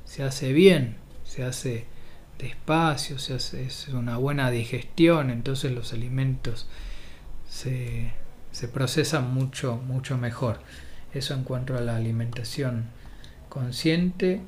se 0.06 0.24
hace 0.24 0.54
bien, 0.54 0.96
se 1.24 1.44
hace 1.44 1.86
despacio, 2.42 3.20
se 3.20 3.36
hace 3.36 3.66
es 3.66 3.88
una 3.90 4.18
buena 4.18 4.52
digestión, 4.52 5.30
entonces 5.30 5.72
los 5.72 5.94
alimentos 5.94 6.68
se, 7.50 8.12
se 8.52 8.68
procesan 8.68 9.34
mucho, 9.34 9.78
mucho 9.78 10.18
mejor. 10.18 10.60
Eso 11.14 11.34
en 11.34 11.44
cuanto 11.44 11.78
a 11.78 11.82
la 11.82 11.96
alimentación 11.96 12.86
consciente. 13.50 14.42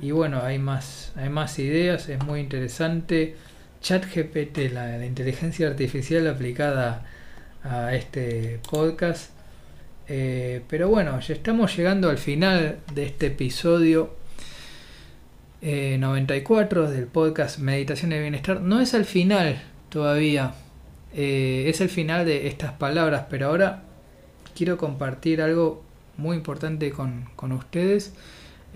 Y 0.00 0.10
bueno, 0.10 0.42
hay 0.42 0.58
más, 0.58 1.12
hay 1.16 1.28
más 1.28 1.58
ideas, 1.58 2.08
es 2.08 2.22
muy 2.24 2.40
interesante 2.40 3.36
ChatGPT, 3.80 4.72
la, 4.72 4.98
la 4.98 5.06
inteligencia 5.06 5.68
artificial 5.68 6.26
aplicada 6.26 7.06
a 7.62 7.94
este 7.94 8.60
podcast. 8.70 9.30
Eh, 10.08 10.62
pero 10.68 10.88
bueno, 10.88 11.18
ya 11.20 11.34
estamos 11.34 11.76
llegando 11.76 12.08
al 12.08 12.18
final 12.18 12.78
de 12.94 13.06
este 13.06 13.26
episodio 13.26 14.14
94 15.62 16.88
eh, 16.88 16.90
del 16.92 17.06
podcast 17.06 17.58
Meditación 17.58 18.10
de 18.10 18.20
Bienestar. 18.20 18.60
No 18.60 18.80
es 18.80 18.94
el 18.94 19.04
final 19.04 19.62
todavía, 19.88 20.54
eh, 21.14 21.64
es 21.68 21.80
el 21.80 21.88
final 21.88 22.26
de 22.26 22.46
estas 22.48 22.72
palabras, 22.72 23.26
pero 23.30 23.48
ahora 23.48 23.84
quiero 24.54 24.76
compartir 24.76 25.40
algo 25.40 25.82
muy 26.16 26.36
importante 26.36 26.90
con, 26.90 27.28
con 27.36 27.52
ustedes. 27.52 28.12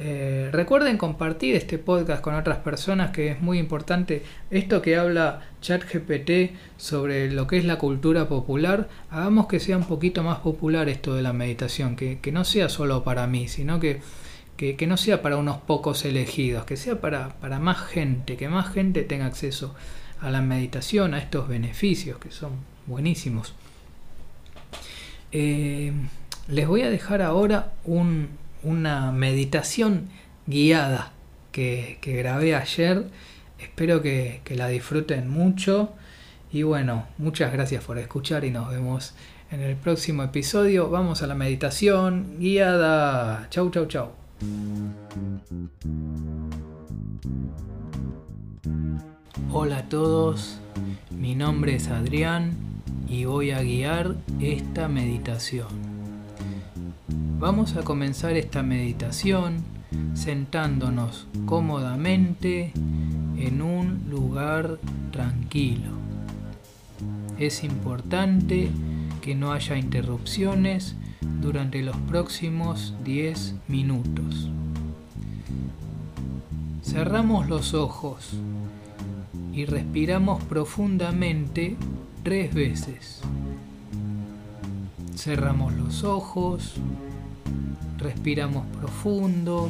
Eh, 0.03 0.49
recuerden 0.51 0.97
compartir 0.97 1.55
este 1.57 1.77
podcast 1.77 2.23
con 2.23 2.35
otras 2.35 2.57
personas 2.59 3.11
que 3.11 3.33
es 3.33 3.43
muy 3.43 3.59
importante. 3.59 4.23
Esto 4.51 4.81
que 4.81 4.97
habla 4.97 5.43
ChatGPT 5.61 6.57
sobre 6.79 7.31
lo 7.31 7.47
que 7.47 7.59
es 7.59 7.67
la 7.67 7.77
cultura 7.77 8.27
popular, 8.27 8.89
hagamos 9.11 9.47
que 9.47 9.61
sea 9.61 9.77
un 9.77 9.85
poquito 9.85 10.23
más 10.23 10.39
popular 10.39 10.89
esto 10.89 11.15
de 11.15 11.21
la 11.21 11.35
meditación, 11.35 11.97
que, 11.97 12.19
no 12.33 12.45
sea 12.47 12.71
solo 12.71 13.05
para 13.05 13.27
mí, 13.27 13.47
sino 13.47 13.79
que, 13.79 14.01
que, 14.61 14.87
no 14.87 14.99
sea 14.99 15.23
para 15.23 15.39
unos 15.39 15.57
pocos 15.57 16.05
elegidos, 16.05 16.67
que 16.67 16.77
sea 16.77 17.01
para, 17.01 17.31
para 17.41 17.59
más 17.59 17.79
gente, 17.79 18.37
que 18.37 18.51
más 18.51 18.71
gente 18.71 19.05
tenga 19.05 19.25
acceso 19.25 19.75
a 20.21 20.31
la 20.31 20.43
meditación, 20.43 21.15
a 21.15 21.19
estos 21.19 21.49
beneficios 21.49 22.19
que 22.19 22.31
son 22.31 22.53
buenísimos. 22.87 23.55
Eh, 25.33 25.93
les 26.47 26.69
voy 26.69 26.83
a 26.83 26.91
dejar 26.91 27.23
ahora 27.23 27.73
un, 27.85 28.29
una 28.63 29.13
meditación 29.13 30.11
guiada 30.47 31.13
que, 31.53 31.99
grabé 32.03 32.55
ayer. 32.55 33.07
Espero 33.59 34.03
que, 34.03 34.43
que 34.45 34.57
la 34.57 34.69
disfruten 34.69 35.31
mucho. 35.31 35.95
Y 36.53 36.65
bueno, 36.65 37.07
muchas 37.17 37.51
gracias 37.51 37.83
por 37.83 37.97
escuchar 37.97 38.45
y 38.45 38.51
nos 38.51 38.69
vemos 38.69 39.15
en 39.51 39.63
el 39.63 39.77
próximo 39.77 40.23
episodio. 40.23 40.91
Vamos 40.91 41.23
a 41.23 41.27
la 41.27 41.35
meditación 41.35 42.37
guiada. 42.39 43.47
Chau, 43.49 43.71
chau, 43.71 43.87
chau. 43.87 44.20
Hola 49.53 49.79
a 49.79 49.89
todos, 49.89 50.59
mi 51.11 51.35
nombre 51.35 51.75
es 51.75 51.89
Adrián 51.89 52.53
y 53.09 53.27
voy 53.27 53.51
a 53.51 53.63
guiar 53.63 54.17
esta 54.41 54.89
meditación. 54.89 55.69
Vamos 57.39 57.77
a 57.77 57.83
comenzar 57.83 58.37
esta 58.37 58.63
meditación 58.63 59.59
sentándonos 60.15 61.27
cómodamente 61.45 62.73
en 63.37 63.61
un 63.61 64.05
lugar 64.09 64.79
tranquilo. 65.11 65.91
Es 67.39 67.63
importante 67.65 68.71
que 69.21 69.35
no 69.35 69.53
haya 69.53 69.77
interrupciones 69.77 70.97
durante 71.21 71.83
los 71.83 71.97
próximos 71.97 72.95
10 73.05 73.55
minutos. 73.69 74.49
Cerramos 76.83 77.49
los 77.49 77.75
ojos 77.75 78.31
y 79.53 79.65
respiramos 79.65 80.43
profundamente 80.45 81.77
tres 82.23 82.55
veces. 82.55 83.21
Cerramos 85.17 85.75
los 85.75 86.05
ojos 86.05 86.81
Respiramos 88.01 88.65
profundo. 88.79 89.69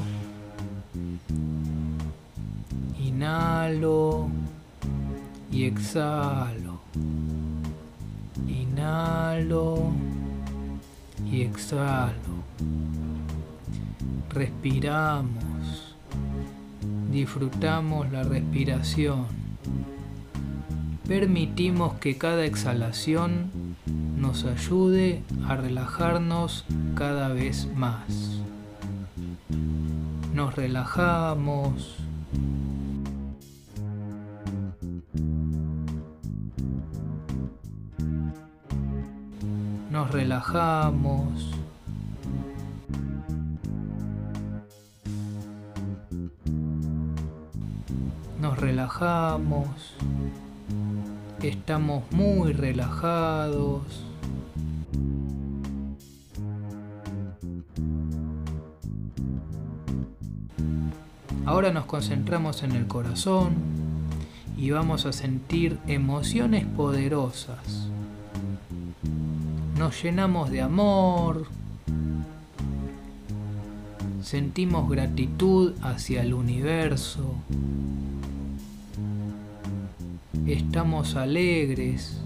Inhalo 3.00 4.28
y 5.50 5.64
exhalo. 5.64 6.78
Inhalo 8.46 9.90
y 11.30 11.42
exhalo. 11.42 12.12
Respiramos. 14.30 15.96
Disfrutamos 17.10 18.10
la 18.12 18.22
respiración. 18.22 19.26
Permitimos 21.06 21.94
que 21.94 22.16
cada 22.16 22.44
exhalación 22.44 23.50
nos 24.16 24.44
ayude 24.44 25.22
a 25.48 25.56
relajarnos 25.56 26.64
cada 26.94 27.28
vez 27.28 27.68
más. 27.74 28.40
Nos 30.34 30.54
relajamos. 30.54 31.96
Nos 40.00 40.12
relajamos. 40.12 41.50
Nos 48.40 48.58
relajamos. 48.58 49.66
Estamos 51.42 52.10
muy 52.12 52.54
relajados. 52.54 54.06
Ahora 61.44 61.72
nos 61.74 61.84
concentramos 61.84 62.62
en 62.62 62.72
el 62.72 62.86
corazón 62.86 63.52
y 64.56 64.70
vamos 64.70 65.04
a 65.04 65.12
sentir 65.12 65.78
emociones 65.86 66.64
poderosas. 66.64 67.89
Nos 69.80 70.02
llenamos 70.02 70.50
de 70.50 70.60
amor, 70.60 71.46
sentimos 74.22 74.90
gratitud 74.90 75.72
hacia 75.80 76.20
el 76.20 76.34
universo, 76.34 77.34
estamos 80.46 81.16
alegres, 81.16 82.20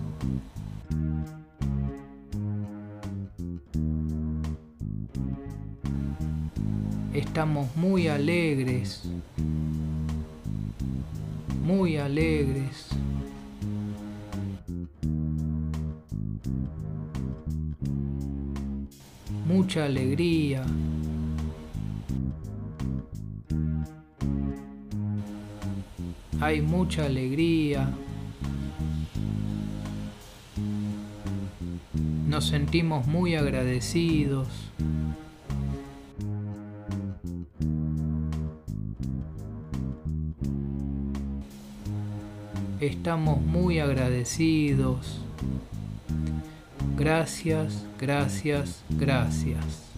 estamos 7.12 7.77
muy 7.77 8.09
alegres, 8.09 9.05
muy 11.64 11.99
alegres. 11.99 13.04
Mucha 19.55 19.85
alegría. 19.85 20.64
Hay 26.40 26.61
mucha 26.61 27.07
alegría. 27.07 27.88
Nos 32.27 32.49
sentimos 32.49 33.07
muy 33.07 33.37
agradecidos. 33.37 34.49
Estamos 42.81 43.40
muy 43.40 43.79
agradecidos. 43.79 45.24
Gracias, 47.05 47.85
gracias, 48.01 48.83
gracias. 48.88 49.93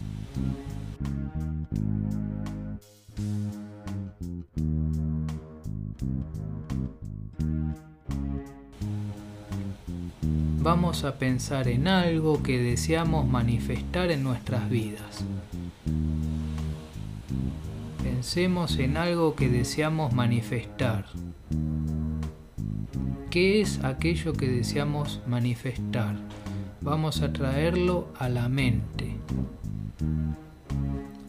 Vamos 10.58 11.04
a 11.04 11.16
pensar 11.16 11.68
en 11.68 11.86
algo 11.86 12.42
que 12.42 12.58
deseamos 12.58 13.24
manifestar 13.24 14.10
en 14.10 14.24
nuestras 14.24 14.68
vidas. 14.68 15.24
Pensemos 18.02 18.80
en 18.80 18.96
algo 18.96 19.36
que 19.36 19.48
deseamos 19.48 20.12
manifestar. 20.12 21.06
¿Qué 23.30 23.60
es 23.60 23.84
aquello 23.84 24.32
que 24.32 24.48
deseamos 24.48 25.20
manifestar? 25.28 26.16
Vamos 26.86 27.20
a 27.20 27.32
traerlo 27.32 28.06
a 28.16 28.28
la 28.28 28.48
mente. 28.48 29.16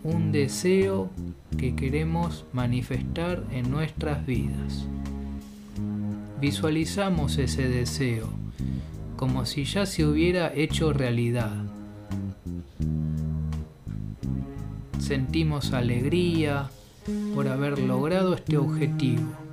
Un 0.04 0.32
deseo 0.32 1.10
que 1.58 1.76
queremos 1.76 2.46
manifestar 2.54 3.44
en 3.52 3.72
nuestras 3.72 4.24
vidas. 4.28 4.86
Visualizamos 6.40 7.40
ese 7.40 7.68
deseo 7.70 8.30
como 9.16 9.48
si 9.48 9.64
ya 9.64 9.88
se 9.88 10.06
hubiera 10.06 10.54
hecho 10.54 10.94
realidad. 10.94 11.56
Sentimos 15.00 15.74
alegría 15.74 16.70
por 17.34 17.48
haber 17.48 17.80
logrado 17.80 18.36
este 18.36 18.58
objetivo 18.58 19.47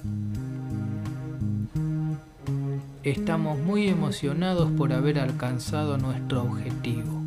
Estamos 3.04 3.58
muy 3.58 3.86
emocionados 3.86 4.70
por 4.70 4.94
haber 4.94 5.18
alcanzado 5.18 5.98
nuestro 5.98 6.42
objetivo. 6.42 7.22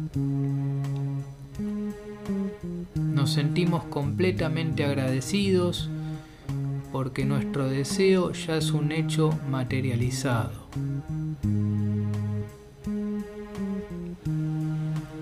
Nos 2.96 3.34
sentimos 3.34 3.84
completamente 3.84 4.84
agradecidos 4.84 5.92
porque 6.92 7.26
nuestro 7.26 7.70
deseo 7.70 8.32
ya 8.32 8.58
es 8.58 8.72
un 8.72 8.92
hecho 8.92 9.38
materializado. 9.52 10.68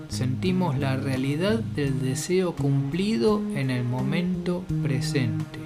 Sentimos 0.08 0.78
la 0.78 0.96
realidad 0.96 1.58
del 1.58 2.00
deseo 2.00 2.56
cumplido 2.56 3.42
en 3.54 3.68
el 3.68 3.84
momento 3.84 4.64
presente. 4.82 5.65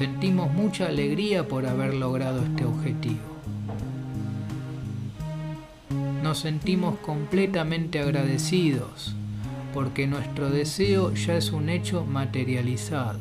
Sentimos 0.00 0.50
mucha 0.54 0.86
alegría 0.86 1.46
por 1.46 1.66
haber 1.66 1.92
logrado 1.92 2.42
este 2.42 2.64
objetivo. 2.64 3.20
Nos 6.22 6.38
sentimos 6.38 6.98
completamente 7.00 8.00
agradecidos 8.00 9.14
porque 9.74 10.06
nuestro 10.06 10.48
deseo 10.48 11.12
ya 11.12 11.36
es 11.36 11.52
un 11.52 11.68
hecho 11.68 12.06
materializado. 12.06 13.20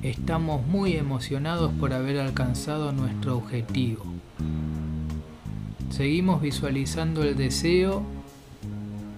Estamos 0.00 0.64
muy 0.64 0.92
emocionados 0.92 1.72
por 1.72 1.92
haber 1.92 2.20
alcanzado 2.20 2.92
nuestro 2.92 3.36
objetivo. 3.36 4.04
Seguimos 5.90 6.40
visualizando 6.40 7.24
el 7.24 7.36
deseo 7.36 8.04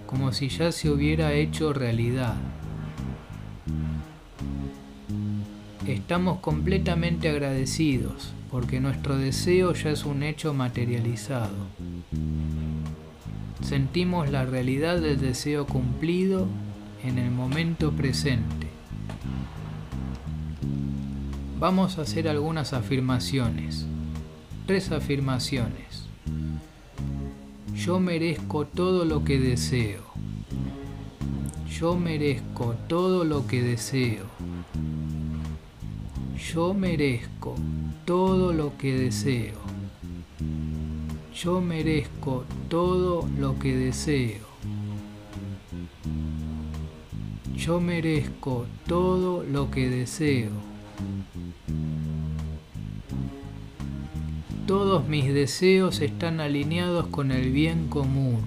como 0.06 0.32
si 0.32 0.48
ya 0.48 0.72
se 0.72 0.88
hubiera 0.88 1.34
hecho 1.34 1.74
realidad. 1.74 2.36
Estamos 6.08 6.38
completamente 6.38 7.28
agradecidos 7.28 8.32
porque 8.50 8.80
nuestro 8.80 9.18
deseo 9.18 9.74
ya 9.74 9.90
es 9.90 10.06
un 10.06 10.22
hecho 10.22 10.54
materializado. 10.54 11.66
Sentimos 13.60 14.30
la 14.30 14.46
realidad 14.46 15.02
del 15.02 15.20
deseo 15.20 15.66
cumplido 15.66 16.46
en 17.04 17.18
el 17.18 17.30
momento 17.30 17.92
presente. 17.92 18.68
Vamos 21.60 21.98
a 21.98 22.02
hacer 22.02 22.26
algunas 22.26 22.72
afirmaciones. 22.72 23.84
Tres 24.64 24.90
afirmaciones. 24.92 26.06
Yo 27.74 28.00
merezco 28.00 28.64
todo 28.64 29.04
lo 29.04 29.24
que 29.24 29.38
deseo. 29.38 30.04
Yo 31.70 31.98
merezco 31.98 32.76
todo 32.88 33.24
lo 33.24 33.46
que 33.46 33.60
deseo. 33.60 34.37
Yo 36.54 36.72
merezco 36.72 37.54
todo 38.06 38.54
lo 38.54 38.78
que 38.78 38.94
deseo. 38.94 39.58
Yo 41.34 41.60
merezco 41.60 42.44
todo 42.70 43.28
lo 43.38 43.58
que 43.58 43.76
deseo. 43.76 44.46
Yo 47.54 47.80
merezco 47.82 48.64
todo 48.86 49.44
lo 49.44 49.70
que 49.70 49.90
deseo. 49.90 50.52
Todos 54.66 55.06
mis 55.06 55.34
deseos 55.34 56.00
están 56.00 56.40
alineados 56.40 57.08
con 57.08 57.30
el 57.30 57.50
bien 57.52 57.88
común. 57.88 58.40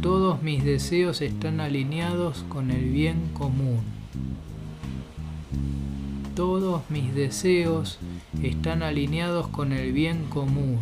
Todos 0.00 0.40
mis 0.40 0.62
deseos 0.62 1.20
están 1.20 1.60
alineados 1.60 2.44
con 2.48 2.70
el 2.70 2.90
bien 2.90 3.30
común. 3.34 4.01
Todos 6.44 6.82
mis 6.90 7.14
deseos 7.14 8.00
están 8.42 8.82
alineados 8.82 9.46
con 9.46 9.70
el 9.70 9.92
bien 9.92 10.24
común. 10.24 10.80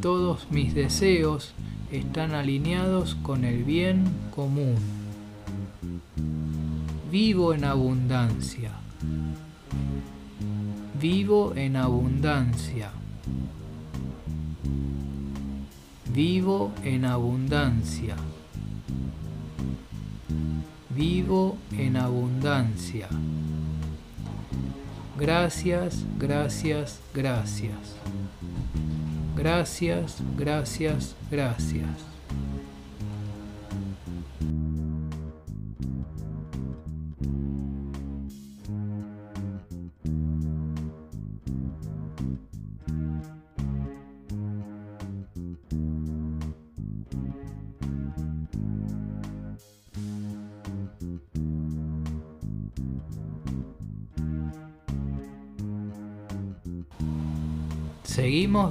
Todos 0.00 0.46
mis 0.52 0.76
deseos 0.76 1.54
están 1.90 2.34
alineados 2.34 3.16
con 3.16 3.44
el 3.44 3.64
bien 3.64 4.04
común. 4.32 4.76
Vivo 7.10 7.52
en 7.52 7.64
abundancia. 7.64 8.70
Vivo 11.00 11.52
en 11.56 11.74
abundancia. 11.74 12.92
Vivo 16.12 16.70
en 16.84 17.04
abundancia. 17.06 18.14
Vivo 20.94 21.58
en 21.76 21.96
abundancia. 21.96 23.08
Gracias, 25.18 26.04
gracias, 26.18 27.00
gracias. 27.12 27.96
Gracias, 29.36 30.18
gracias, 30.36 31.16
gracias. 31.30 32.13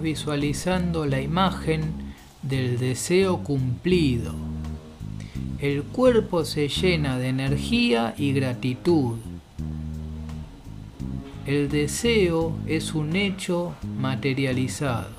Visualizando 0.03 1.07
la 1.07 1.19
imagen 1.19 1.81
del 2.43 2.77
deseo 2.77 3.39
cumplido. 3.39 4.35
El 5.59 5.81
cuerpo 5.83 6.45
se 6.45 6.67
llena 6.67 7.17
de 7.17 7.29
energía 7.29 8.13
y 8.17 8.33
gratitud. 8.33 9.15
El 11.47 11.69
deseo 11.69 12.55
es 12.67 12.93
un 12.93 13.15
hecho 13.15 13.73
materializado. 13.97 15.09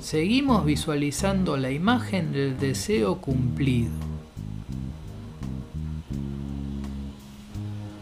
Seguimos 0.00 0.64
visualizando 0.64 1.56
la 1.56 1.72
imagen 1.72 2.32
del 2.32 2.58
deseo 2.58 3.16
cumplido. 3.20 4.06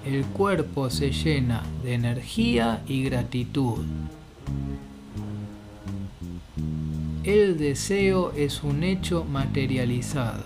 el 0.05 0.25
cuerpo 0.27 0.91
se 0.91 1.11
llena 1.11 1.63
de 1.83 1.95
energía 1.95 2.83
y 2.87 3.05
gratitud. 3.05 3.85
El 7.25 7.57
deseo 7.57 8.33
es 8.37 8.63
un 8.63 8.83
hecho 8.83 9.25
materializado. 9.25 10.45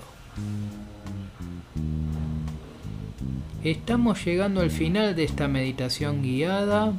Estamos 3.64 4.25
llegando 4.25 4.61
al 4.61 4.71
final 4.71 5.17
de 5.17 5.25
esta 5.25 5.49
meditación 5.49 6.23
guiada. 6.23 6.93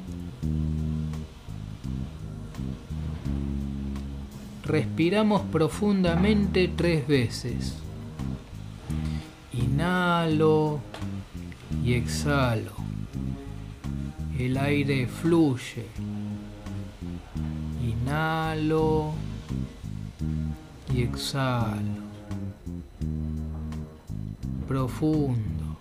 Respiramos 4.65 5.43
profundamente 5.43 6.67
tres 6.67 7.07
veces. 7.07 7.75
Inhalo 9.53 10.81
y 11.85 11.93
exhalo. 11.93 12.73
El 14.37 14.57
aire 14.57 15.07
fluye. 15.07 15.85
Inhalo 17.81 19.13
y 20.93 21.03
exhalo. 21.03 22.09
Profundo. 24.67 25.77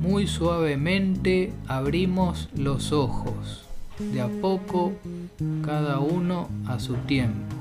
Muy 0.00 0.26
suavemente 0.26 1.54
abrimos 1.68 2.48
los 2.56 2.92
ojos, 2.92 3.64
de 3.98 4.20
a 4.20 4.28
poco, 4.28 4.92
cada 5.64 6.00
uno 6.00 6.48
a 6.66 6.80
su 6.80 6.94
tiempo. 6.94 7.56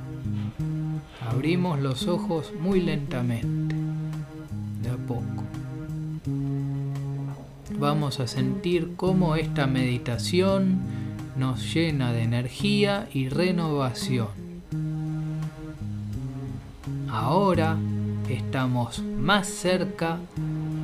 Abrimos 1.30 1.80
los 1.80 2.08
ojos 2.08 2.52
muy 2.60 2.82
lentamente, 2.82 3.76
de 4.82 4.90
a 4.90 4.98
poco. 4.98 5.61
Vamos 7.82 8.20
a 8.20 8.28
sentir 8.28 8.94
cómo 8.96 9.36
esta 9.36 9.66
meditación 9.66 10.82
nos 11.36 11.74
llena 11.74 12.14
de 12.14 12.22
energía 12.22 13.10
y 13.12 13.28
renovación. 13.28 14.28
Ahora 17.10 17.80
estamos 18.30 19.02
más 19.02 19.48
cerca 19.48 20.20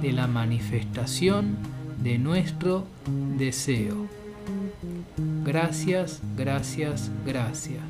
de 0.02 0.12
la 0.12 0.26
manifestación 0.26 1.58
de 2.02 2.18
nuestro 2.18 2.86
deseo. 3.38 4.08
Gracias, 5.46 6.20
gracias, 6.36 7.12
gracias. 7.24 7.84